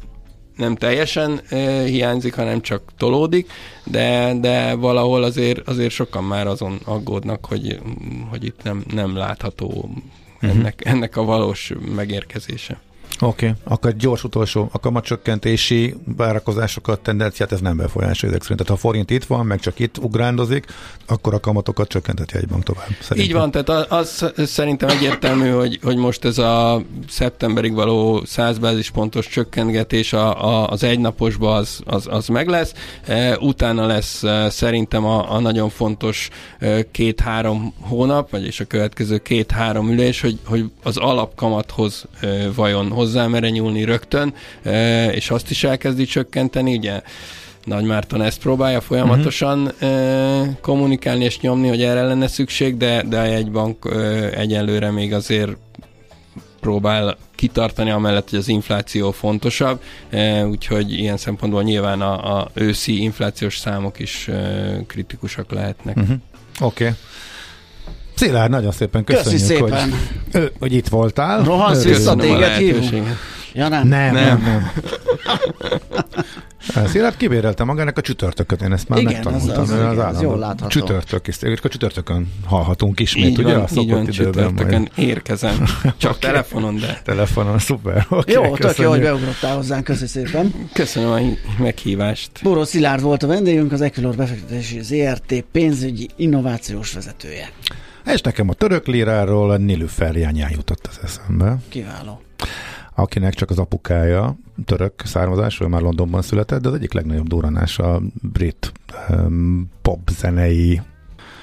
[0.60, 3.52] nem teljesen e, hiányzik, hanem csak tolódik,
[3.84, 7.80] de, de valahol azért, azért sokan már azon aggódnak, hogy,
[8.30, 9.90] hogy itt nem, nem látható
[10.40, 10.52] mhm.
[10.52, 12.80] ennek, ennek a valós megérkezése.
[13.22, 13.62] Oké, okay.
[13.64, 18.62] akkor gyors utolsó, a kamatcsökkentési várakozásokat, tendenciát ez nem befolyásolja ezek szerint.
[18.62, 20.66] Tehát ha a forint itt van, meg csak itt ugrándozik,
[21.08, 22.88] akkor a kamatokat csökkenteti egy bank tovább.
[23.02, 23.18] Szerintem.
[23.18, 28.58] Így van, tehát az, az szerintem egyértelmű, hogy, hogy most ez a szeptemberig való 100
[28.58, 32.74] bázispontos csökkentgetés a, a, az egynaposba az, az, az meg lesz.
[33.06, 36.30] E, utána lesz e, szerintem a, a nagyon fontos
[36.60, 43.28] e, két-három hónap, vagyis a következő két-három ülés, hogy, hogy az alapkamathoz e, vajon hozzá
[43.28, 47.02] mere nyúlni rögtön, e, és azt is elkezdi csökkenteni, ugye
[47.64, 50.48] nagy Márton ezt próbálja folyamatosan uh-huh.
[50.62, 53.98] kommunikálni és nyomni, hogy erre lenne szükség, de, de a jegybank e,
[54.40, 55.52] egyelőre még azért
[56.60, 59.82] próbál kitartani amellett, hogy az infláció fontosabb,
[60.50, 64.30] úgyhogy ilyen szempontból nyilván a, a őszi inflációs számok is
[64.88, 65.98] kritikusak lehetnek.
[65.98, 66.16] Uh-huh.
[66.60, 66.84] Oké.
[66.84, 66.98] Okay.
[68.20, 69.94] Szilárd, nagyon szépen köszönjük, Köszi szépen.
[70.32, 71.44] Hogy, hogy itt voltál.
[71.44, 73.08] Rohansz vissza téged hívunk.
[73.54, 73.88] Ja, nem.
[73.88, 74.72] Nem, nem, nem.
[76.76, 76.88] nem.
[76.88, 79.62] Szilárd kibérelte magának a csütörtököt, én ezt már Igen, megtanultam.
[79.62, 80.68] Az, az, az, az jól látható.
[80.68, 81.26] Csütörtök,
[81.64, 83.54] a csütörtökön hallhatunk ismét, így ugye?
[83.54, 84.92] Van, a így van, csütörtökön majd.
[84.96, 85.66] érkezem.
[85.98, 86.30] Csak okay.
[86.30, 87.02] telefonon, de...
[87.04, 88.06] Telefonon, szuper.
[88.10, 90.70] Okay, jó, tök jó, hogy beugrottál hozzánk, köszi szépen.
[90.74, 91.20] Köszönöm a
[91.62, 92.32] meghívást.
[92.44, 97.50] Bóró Szilárd volt a vendégünk, az Equilor befektetési ZRT pénzügyi innovációs vezetője.
[98.06, 101.58] És nekem a török líráról a Nilüferjányán jutott az eszembe.
[101.70, 102.22] Kiváló.
[102.96, 104.36] Akinek csak az apukája
[104.66, 108.72] török származású, már Londonban született, de az egyik legnagyobb duranás a brit
[109.10, 110.82] um, pop zenei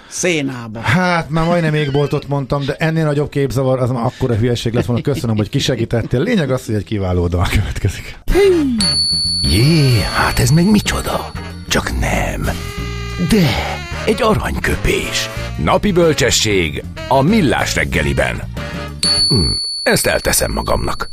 [0.08, 0.80] Szénába.
[0.80, 4.84] Hát már majdnem még boltot mondtam, de ennél nagyobb képzavar, az már akkora hülyeség lesz
[4.84, 5.02] volna.
[5.02, 6.20] Köszönöm, hogy kisegítettél.
[6.20, 8.18] Lényeg az, hogy egy kiváló dal következik.
[9.42, 11.32] Jé, hát ez meg micsoda?
[11.68, 12.42] Csak nem.
[13.28, 13.46] De,
[14.06, 15.28] egy aranyköpés.
[15.64, 18.42] Napi bölcsesség a millás reggeliben.
[19.28, 19.50] Hm,
[19.82, 21.08] ezt elteszem magamnak.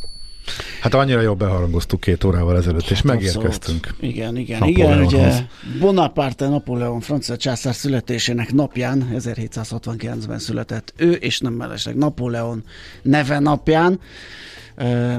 [0.82, 3.86] Hát annyira jobb beharangoztuk két órával ezelőtt, és megérkeztünk.
[3.86, 4.14] Abszolút.
[4.14, 5.34] Igen, igen, igen, ugye
[5.80, 12.64] Bonaparte Napóleon francia császár születésének napján, 1769-ben született ő, és nem mellesleg Napóleon
[13.02, 14.00] neve napján,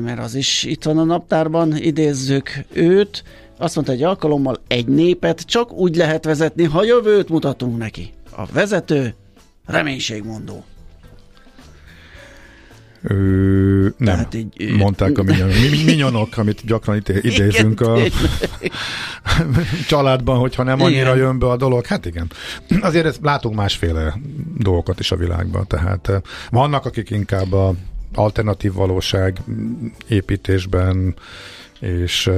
[0.00, 3.24] mert az is itt van a naptárban, idézzük őt,
[3.64, 8.12] azt mondta egy alkalommal, egy népet csak úgy lehet vezetni, ha jövőt mutatunk neki.
[8.36, 9.14] A vezető
[9.66, 10.64] reménységmondó.
[13.02, 13.14] Ö,
[13.82, 17.98] nem, Tehát így, mondták a minyonok, minyonok, amit gyakran idézünk a
[19.88, 21.16] családban, hogyha nem annyira igen.
[21.16, 21.86] jön be a dolog.
[21.86, 22.30] Hát igen.
[22.80, 24.14] Azért ezt látunk másféle
[24.58, 27.74] dolgokat is a világban, tehát vannak, akik inkább a
[28.14, 29.40] alternatív valóság
[30.08, 31.14] építésben
[31.80, 32.30] és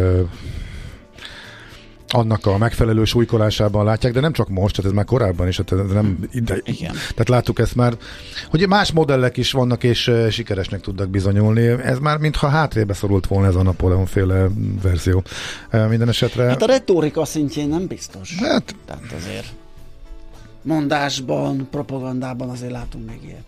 [2.08, 5.84] annak a megfelelő súlykolásában látják, de nem csak most, tehát ez már korábban is, tehát
[5.84, 6.92] ez nem ide, Igen.
[6.92, 7.96] Tehát láttuk ezt már,
[8.50, 11.66] hogy más modellek is vannak, és sikeresnek tudnak bizonyulni.
[11.66, 14.46] Ez már mintha hátrébe szorult volna ez a Napoleon féle
[14.82, 15.22] verzió.
[15.88, 16.44] Minden esetre...
[16.44, 18.34] Hát a retorika szintjén nem biztos.
[18.38, 18.74] Hát...
[18.86, 19.46] Tehát azért
[20.62, 23.44] mondásban, propagandában azért látunk még ilyet.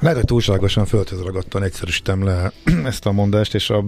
[0.00, 2.52] Lehet, hogy túlságosan földhöz ragadtan egyszerűsítem le
[2.84, 3.84] ezt a mondást, és a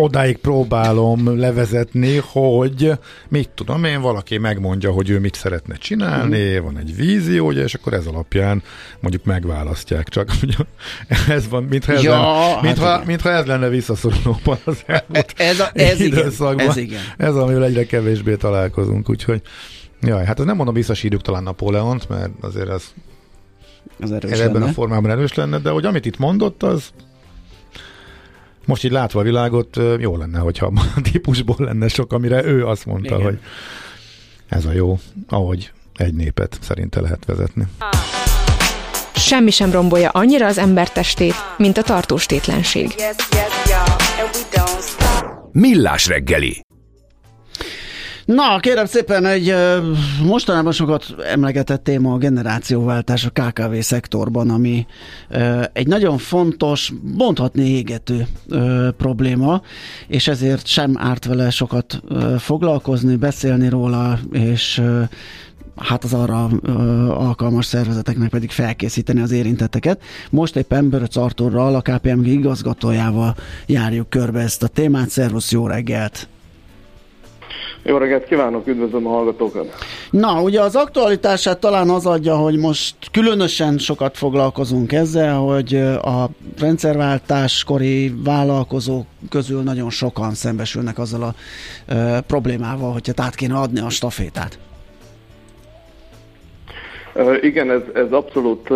[0.00, 2.92] odáig próbálom levezetni, hogy
[3.28, 6.62] mit tudom én, valaki megmondja, hogy ő mit szeretne csinálni, mm.
[6.62, 8.62] van egy víziója, és akkor ez alapján
[9.00, 10.08] mondjuk megválasztják.
[10.08, 10.30] Csak
[11.28, 15.34] ez van, mintha ez, ja, lenne, hát mintha, hát mintha ez lenne visszaszorulóban az elmúlt
[15.36, 16.54] ez, a, ez időszakban.
[16.54, 17.00] Igen, ez igen.
[17.16, 19.42] Ez, amivel egyre kevésbé találkozunk, úgyhogy
[20.02, 22.84] Jaj, hát ez nem mondom, visszasírjuk talán Napóleont, mert azért ez
[24.00, 24.64] az erős ebben lenne.
[24.64, 26.90] a formában erős lenne, de hogy amit itt mondott, az
[28.70, 32.86] most így látva a világot, jó lenne, hogyha a típusból lenne sok, amire ő azt
[32.86, 33.26] mondta, Igen.
[33.26, 33.38] hogy
[34.48, 37.64] ez a jó, ahogy egy népet szerinte lehet vezetni.
[39.14, 42.94] Semmi sem rombolja annyira az embertestét, mint a tartóstétlenség.
[45.52, 46.62] Millás reggeli
[48.34, 49.54] Na, kérem szépen, egy
[50.24, 54.86] mostanában sokat emlegetett téma a generációváltás a KKV szektorban, ami
[55.72, 58.26] egy nagyon fontos, mondhatni égető
[58.96, 59.62] probléma,
[60.06, 62.02] és ezért sem árt vele sokat
[62.38, 64.82] foglalkozni, beszélni róla, és
[65.76, 66.72] hát az arra ö,
[67.08, 70.02] alkalmas szervezeteknek pedig felkészíteni az érintetteket.
[70.30, 75.08] Most éppen Böröc Arturral, a KPMG igazgatójával járjuk körbe ezt a témát.
[75.08, 76.28] Szervusz, jó reggelt!
[77.82, 79.74] Jó reggelt kívánok, üdvözlöm a hallgatókat!
[80.10, 86.28] Na, ugye az aktualitását talán az adja, hogy most különösen sokat foglalkozunk ezzel, hogy a
[86.58, 91.34] rendszerváltáskori vállalkozók közül nagyon sokan szembesülnek azzal a
[91.92, 94.58] e, problémával, hogyha át kéne adni a stafétát.
[97.40, 98.68] Igen, ez, ez abszolút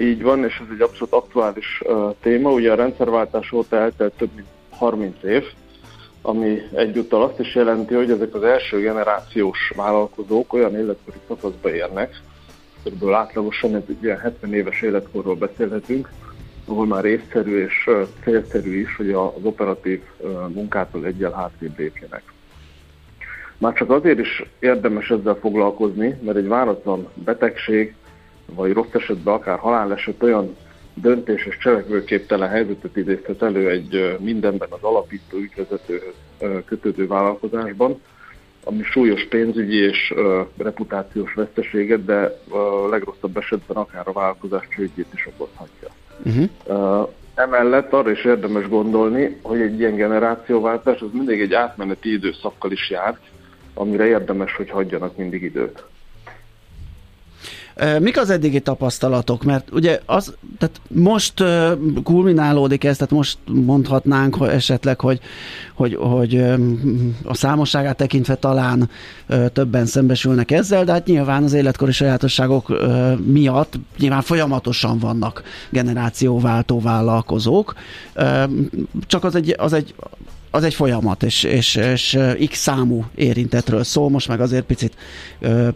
[0.00, 1.82] így van, és ez egy abszolút aktuális
[2.22, 2.50] téma.
[2.50, 5.42] Ugye a rendszerváltás óta eltelt több mint 30 év,
[6.22, 12.20] ami egyúttal azt is jelenti, hogy ezek az első generációs vállalkozók olyan életkori szakaszba érnek,
[12.82, 16.10] körülbelül átlagosan egy ilyen 70 éves életkorról beszélhetünk,
[16.66, 17.90] ahol már észszerű és
[18.22, 20.02] célszerű is, hogy az operatív
[20.48, 22.22] munkától egyel hátrébb lépjenek.
[23.58, 27.94] Már csak azért is érdemes ezzel foglalkozni, mert egy váratlan betegség,
[28.46, 30.56] vagy rossz esetben akár haláleset olyan
[30.94, 36.14] döntés és cselekvőképtelen helyzetet idézhet elő egy mindenben az alapító ügyvezetőhöz
[36.64, 38.00] kötődő vállalkozásban,
[38.64, 40.14] ami súlyos pénzügyi és
[40.56, 45.88] reputációs veszteséget, de a legrosszabb esetben akár a vállalkozás csődjét is okozhatja.
[46.24, 47.08] Uh-huh.
[47.34, 52.90] Emellett arra is érdemes gondolni, hogy egy ilyen generációváltás az mindig egy átmeneti időszakkal is
[52.90, 53.18] jár,
[53.74, 55.84] amire érdemes, hogy hagyjanak mindig időt.
[58.00, 59.44] Mik az eddigi tapasztalatok?
[59.44, 61.44] Mert ugye az, tehát most
[62.02, 65.20] kulminálódik ez, tehát most mondhatnánk esetleg, hogy,
[65.74, 66.44] hogy, hogy
[67.24, 68.90] a számosságát tekintve talán
[69.52, 72.72] többen szembesülnek ezzel, de hát nyilván az életkori sajátosságok
[73.24, 77.74] miatt nyilván folyamatosan vannak generációváltó vállalkozók.
[79.06, 79.94] Csak az egy, az egy
[80.54, 84.96] az egy folyamat, és, és, és x számú érintetről szól, most meg azért picit,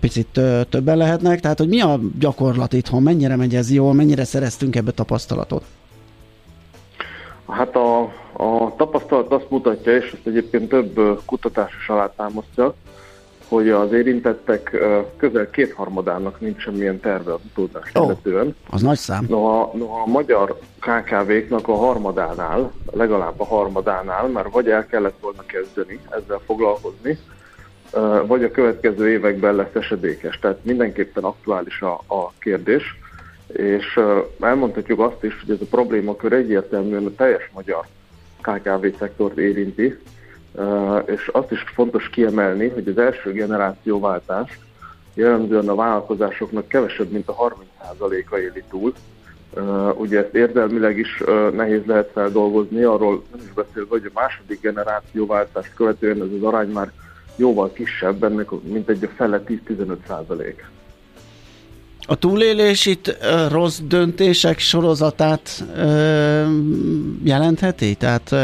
[0.00, 4.76] picit többen lehetnek, tehát hogy mi a gyakorlat itthon, mennyire megy ez jól, mennyire szereztünk
[4.76, 5.64] ebbe tapasztalatot?
[7.48, 8.00] Hát a,
[8.32, 12.74] a tapasztalat azt mutatja, és ezt egyébként több kutatás is alátámasztja,
[13.48, 14.76] hogy az érintettek
[15.16, 18.56] közel kétharmadának nincs semmilyen terve az utódást oh, illetően.
[18.70, 19.26] Az nagy szám.
[19.28, 25.42] Noha, noha a magyar KKV-knak a harmadánál, legalább a harmadánál már vagy el kellett volna
[25.46, 27.18] kezdeni ezzel foglalkozni,
[28.26, 30.38] vagy a következő években lesz esedékes.
[30.38, 32.98] Tehát mindenképpen aktuális a, a kérdés,
[33.46, 34.00] és
[34.40, 37.86] elmondhatjuk azt is, hogy ez a problémakör egyértelműen a teljes magyar
[38.40, 39.98] KKV szektort érinti,
[41.04, 44.58] és azt is fontos kiemelni, hogy az első generációváltás
[45.14, 48.94] jellemzően a vállalkozásoknak kevesebb, mint a 30%-a éli túl.
[49.94, 55.74] Ugye ezt érzelmileg is nehéz lehet feldolgozni, arról nem is beszélve, hogy a második generációváltást
[55.74, 56.92] követően ez az arány már
[57.36, 60.64] jóval kisebb, ennek mint egy a fele 10-15 százalék.
[62.08, 63.16] A túlélés itt
[63.50, 65.64] rossz döntések sorozatát
[67.22, 67.94] jelentheti?
[67.94, 68.34] Tehát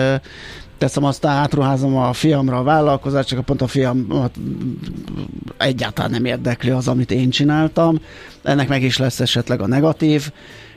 [0.83, 4.07] teszem azt, átruházom a fiamra a vállalkozást, csak pont a fiam
[5.59, 7.97] egyáltalán nem érdekli az, amit én csináltam.
[8.43, 10.23] Ennek meg is lesz esetleg a negatív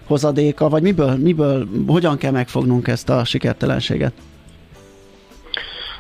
[0.08, 4.13] hozadéka, vagy miből, miből hogyan kell megfognunk ezt a sikertelenséget?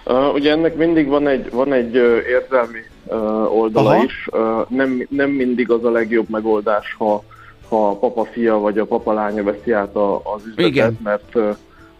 [0.05, 4.03] Uh, ugye ennek mindig van egy, van egy uh, érzelmi uh, oldala Aha.
[4.03, 4.27] is.
[4.31, 7.23] Uh, nem, nem mindig az a legjobb megoldás, ha,
[7.69, 10.97] ha a papa fia vagy a papa lánya veszi át a, az üzletet, Igen.
[11.03, 11.55] mert uh,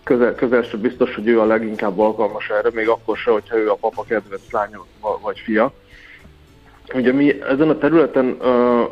[0.06, 3.70] közel, közel sem biztos, hogy ő a leginkább alkalmas erre, még akkor se, hogyha ő
[3.70, 4.86] a papa kedvenc lánya
[5.22, 5.74] vagy fia.
[6.93, 8.38] Ugye mi ezen a területen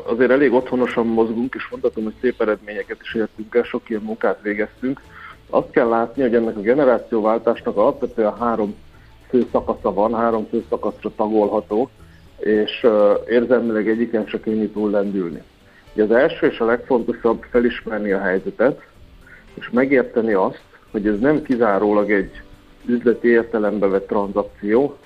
[0.05, 4.39] azért elég otthonosan mozgunk, és mondhatom, hogy szép eredményeket is értünk el, sok ilyen munkát
[4.41, 5.01] végeztünk.
[5.49, 8.75] Azt kell látni, hogy ennek a generációváltásnak alapvetően három
[9.29, 11.89] fő szakasza van, három fő szakaszra tagolható,
[12.39, 12.87] és
[13.29, 15.41] érzelmileg egyiken se könnyű túl lendülni.
[15.93, 18.81] Ugye az első és a legfontosabb felismerni a helyzetet,
[19.53, 22.41] és megérteni azt, hogy ez nem kizárólag egy
[22.85, 24.97] üzleti értelembe vett tranzakció,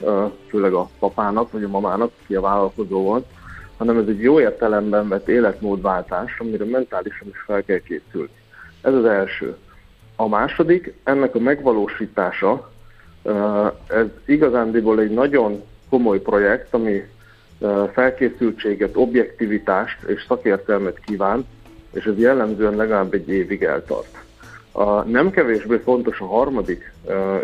[0.48, 3.26] főleg a papának vagy a mamának, ki a vállalkozó volt,
[3.78, 8.32] hanem ez egy jó értelemben vett életmódváltás, amire mentálisan is fel kell készülni.
[8.82, 9.56] Ez az első.
[10.16, 12.72] A második, ennek a megvalósítása,
[13.88, 17.04] ez igazándiból egy nagyon komoly projekt, ami
[17.94, 21.46] felkészültséget, objektivitást és szakértelmet kíván,
[21.94, 24.26] és ez jellemzően legalább egy évig eltart.
[24.80, 26.94] A nem kevésbé fontos a harmadik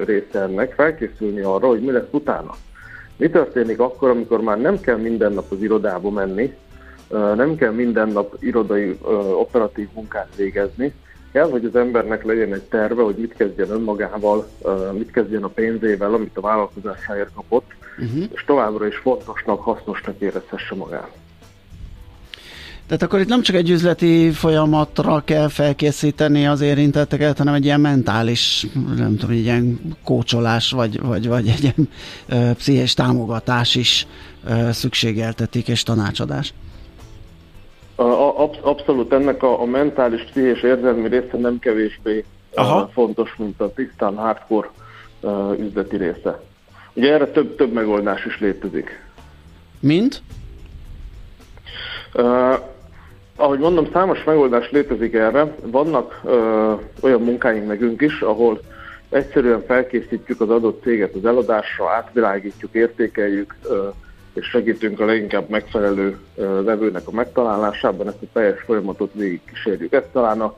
[0.05, 2.55] része ennek, felkészülni arra, hogy mi lesz utána.
[3.17, 6.55] Mi történik akkor, amikor már nem kell minden nap az irodába menni,
[7.09, 8.97] nem kell minden nap irodai
[9.39, 10.93] operatív munkát végezni,
[11.31, 14.47] kell, hogy az embernek legyen egy terve, hogy mit kezdjen önmagával,
[14.91, 18.23] mit kezdjen a pénzével, amit a vállalkozásáért kapott, uh-huh.
[18.34, 21.11] és továbbra is fontosnak, hasznosnak érezhesse magát.
[22.93, 27.79] Tehát akkor itt nem csak egy üzleti folyamatra kell felkészíteni az érintetteket, hanem egy ilyen
[27.79, 28.65] mentális,
[28.97, 31.89] nem tudom, egy ilyen kócsolás, vagy, vagy, vagy egy ilyen
[32.29, 34.07] ö, pszichés támogatás is
[34.47, 36.53] ö, szükségeltetik, és tanácsadás.
[38.61, 42.89] Abszolút ennek a, a mentális, pszichés érzelmi része nem kevésbé Aha.
[42.93, 44.69] fontos, mint a tisztán hardcore
[45.59, 46.41] üzleti része.
[46.93, 48.89] Ugye erre több, több megoldás is létezik.
[49.79, 50.21] Mint?
[53.36, 55.55] Ahogy mondom, számos megoldás létezik erre.
[55.65, 58.61] Vannak ö, olyan munkáink nekünk is, ahol
[59.09, 63.88] egyszerűen felkészítjük az adott céget az eladásra, átvilágítjuk, értékeljük, ö,
[64.34, 69.93] és segítünk a leginkább megfelelő ö, vevőnek a megtalálásában, ezt a teljes folyamatot végig kísérjük.
[69.93, 70.55] Ez talán a,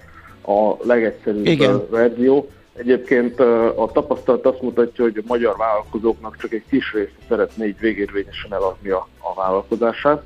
[0.52, 1.90] a legegyszerűbb Igen.
[1.90, 2.50] verzió.
[2.78, 3.40] Egyébként
[3.76, 8.54] a tapasztalat azt mutatja, hogy a magyar vállalkozóknak csak egy kis része szeretné így végérvényesen
[8.54, 10.24] eladni a, a vállalkozását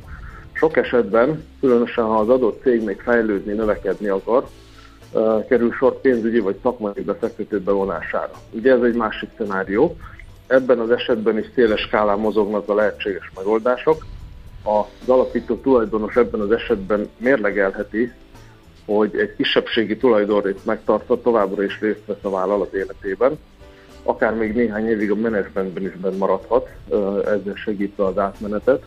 [0.59, 4.47] sok esetben, különösen ha az adott cég még fejlődni, növekedni akar,
[5.47, 8.31] kerül sor pénzügyi vagy szakmai befektető bevonására.
[8.51, 9.97] Ugye ez egy másik szenárió.
[10.47, 14.05] Ebben az esetben is széles skálán mozognak a lehetséges megoldások.
[14.63, 18.11] Az alapító tulajdonos ebben az esetben mérlegelheti,
[18.85, 23.39] hogy egy kisebbségi tulajdonrészt megtartva továbbra is részt vesz a vállalat életében,
[24.03, 26.69] akár még néhány évig a menedzsmentben is maradhat,
[27.25, 28.83] ezzel segítve az átmenetet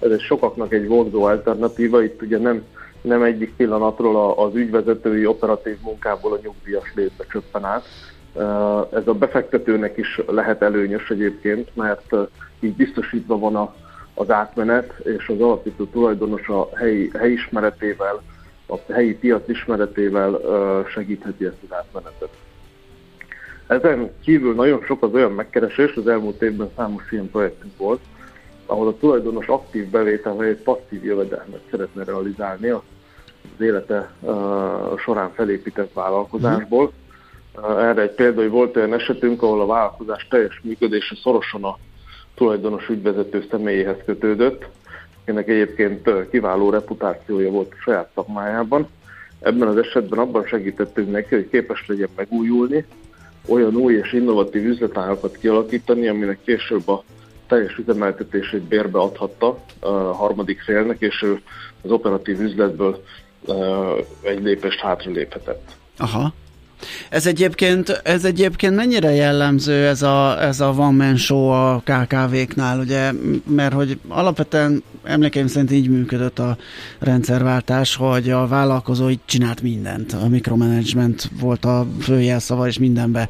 [0.00, 2.64] ez sokaknak egy vonzó alternatíva, itt ugye nem,
[3.00, 7.84] nem egyik pillanatról az ügyvezetői operatív munkából a nyugdíjas létbe csöppen át.
[8.92, 12.14] Ez a befektetőnek is lehet előnyös egyébként, mert
[12.60, 13.74] így biztosítva van a,
[14.14, 18.22] az átmenet, és az alapító tulajdonos a helyi, helyismeretével,
[18.68, 20.40] a helyi piac ismeretével
[20.88, 22.28] segítheti ezt az átmenetet.
[23.66, 28.00] Ezen kívül nagyon sok az olyan megkeresés, az elmúlt évben számos ilyen projektünk volt,
[28.66, 32.80] ahol a tulajdonos aktív bevétel helyett passzív jövedelmet szeretne realizálni az
[33.58, 34.10] élete
[34.96, 36.84] során felépített vállalkozásból.
[36.84, 41.78] Uh, erre egy példa, hogy volt olyan esetünk, ahol a vállalkozás teljes működése szorosan a
[42.34, 44.66] tulajdonos ügyvezető személyéhez kötődött,
[45.24, 48.88] ennek egyébként kiváló reputációja volt a saját szakmájában.
[49.40, 52.84] Ebben az esetben abban segítettünk neki, hogy képes legyen megújulni,
[53.48, 57.04] olyan új és innovatív üzletágakat kialakítani, aminek később a
[57.46, 61.40] teljes üzemeltetését bérbe adhatta a harmadik félnek, és ő
[61.82, 63.04] az operatív üzletből
[64.22, 65.70] egy lépést hátra léphetett.
[65.98, 66.32] Aha.
[67.08, 72.78] Ez egyébként, ez egyébként mennyire jellemző ez a, ez a one man show a KKV-knál,
[72.78, 73.12] ugye,
[73.46, 76.56] mert hogy alapvetően emlékeim szerint így működött a
[76.98, 80.12] rendszerváltás, hogy a vállalkozó így csinált mindent.
[80.12, 83.28] A mikromanagement volt a főjelszava, és mindenbe,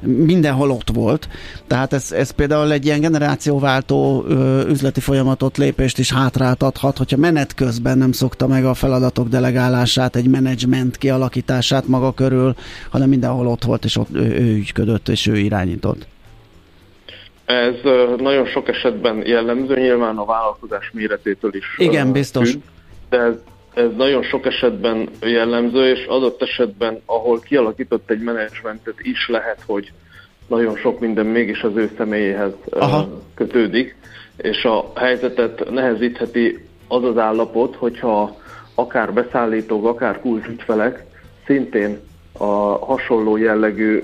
[0.00, 1.28] mindenhol ott volt.
[1.66, 7.54] Tehát ez, ez például egy ilyen generációváltó ö, üzleti folyamatot, lépést is hátráltathat, hogyha menet
[7.54, 12.54] közben nem szokta meg a feladatok delegálását, egy menedzsment kialakítását maga körül,
[12.90, 16.06] hanem mindenhol ott volt, és ott ő, ő ügyködött, és ő irányított.
[17.50, 17.74] Ez
[18.16, 21.66] nagyon sok esetben jellemző, nyilván a vállalkozás méretétől is.
[21.76, 22.50] Igen, biztos.
[22.50, 22.60] Függ,
[23.08, 23.34] de ez,
[23.74, 29.92] ez nagyon sok esetben jellemző, és adott esetben, ahol kialakított egy menedzsmentet is lehet, hogy
[30.46, 33.22] nagyon sok minden mégis az ő személyéhez Aha.
[33.34, 33.96] kötődik,
[34.36, 38.36] és a helyzetet nehezítheti az az állapot, hogyha
[38.74, 41.04] akár beszállítók, akár kulcsügyfelek
[41.46, 41.98] szintén
[42.42, 44.02] a hasonló jellegű,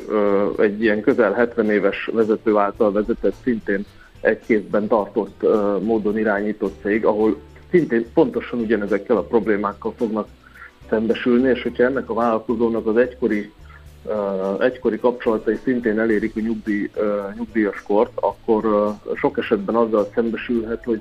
[0.59, 3.85] egy ilyen közel 70 éves vezető által vezetett, szintén
[4.21, 5.43] egy kézben tartott
[5.83, 7.37] módon irányított cég, ahol
[7.71, 10.29] szintén pontosan ugyanezekkel a problémákkal fognak
[10.89, 13.53] szembesülni, és hogyha ennek a vállalkozónak az egykori,
[14.59, 16.91] egykori kapcsolatai szintén elérik a nyugdíj,
[17.37, 21.01] nyugdíjas kort, akkor sok esetben azzal szembesülhet, hogy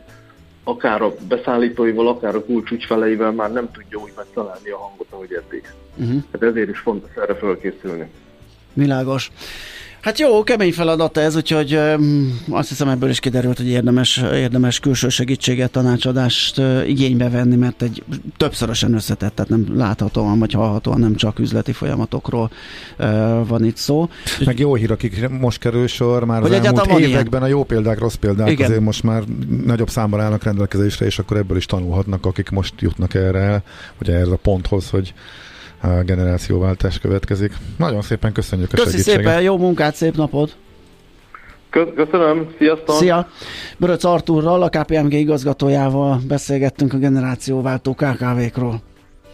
[0.67, 5.63] akár a beszállítóival, akár a kulcsügyfeleivel már nem tudja úgy megtalálni a hangot, ahogy eddig.
[5.95, 6.23] Uh-huh.
[6.31, 8.09] Hát ezért is fontos erre fölkészülni.
[8.73, 9.31] Világos.
[10.05, 14.79] Hát jó, kemény feladat ez, úgyhogy um, azt hiszem ebből is kiderült, hogy érdemes, érdemes
[14.79, 18.03] külső segítséget, tanácsadást uh, igénybe venni, mert egy
[18.37, 22.51] többszörösen összetett, tehát nem láthatóan vagy hallhatóan nem csak üzleti folyamatokról
[23.47, 24.09] van itt szó.
[24.45, 27.41] Meg jó hír, akik most kerül sor, már hogy az elmúlt években ilyen.
[27.41, 28.65] a jó példák, rossz példák Igen.
[28.65, 29.23] azért most már
[29.65, 33.63] nagyobb számban állnak rendelkezésre, és akkor ebből is tanulhatnak, akik most jutnak erre,
[33.97, 35.13] vagy erre a ponthoz, hogy
[36.03, 37.53] generációváltás következik.
[37.77, 39.19] Nagyon szépen köszönjük a Köszi segítséget.
[39.19, 40.55] szépen, jó munkát, szép napot!
[41.95, 42.95] Köszönöm, sziasztok!
[42.95, 43.29] Szia!
[43.77, 48.81] Böröc Arturral, a KPMG igazgatójával beszélgettünk a generációváltó KKV-król.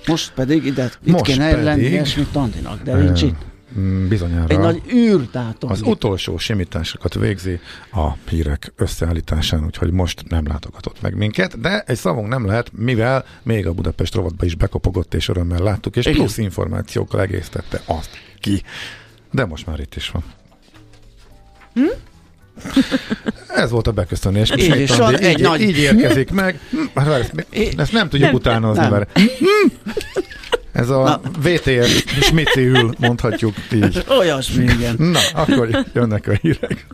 [0.07, 3.50] Most pedig ide, itt Most kéne pedig, lenni Esmit Tandinak, de nincs itt.
[3.79, 4.47] Mm, bizonyára.
[4.47, 5.71] Egy nagy űrtátom.
[5.71, 7.59] Az utolsó simításokat végzi
[7.91, 13.25] a hírek összeállításán, úgyhogy most nem látogatott meg minket, de egy szavunk nem lehet, mivel
[13.43, 18.09] még a Budapest rovatba is bekopogott, és örömmel láttuk, és plusz információkkal egésztette azt
[18.39, 18.61] ki.
[19.31, 20.23] De most már itt is van.
[21.73, 22.10] Hm?
[23.47, 24.51] Ez volt a beköszönés.
[24.51, 25.61] Így, így, így, így, nagy...
[25.61, 26.59] így érkezik meg.
[26.69, 27.33] Hm, ezt,
[27.77, 28.91] ezt nem tudjuk nem, utánozni, nem.
[28.91, 29.19] mert
[30.71, 31.21] ez a Na.
[31.39, 31.87] VTR
[32.21, 34.03] smici ül, mondhatjuk így.
[34.19, 34.95] Olyasmi, igen.
[34.97, 36.85] Na, akkor jönnek a hírek.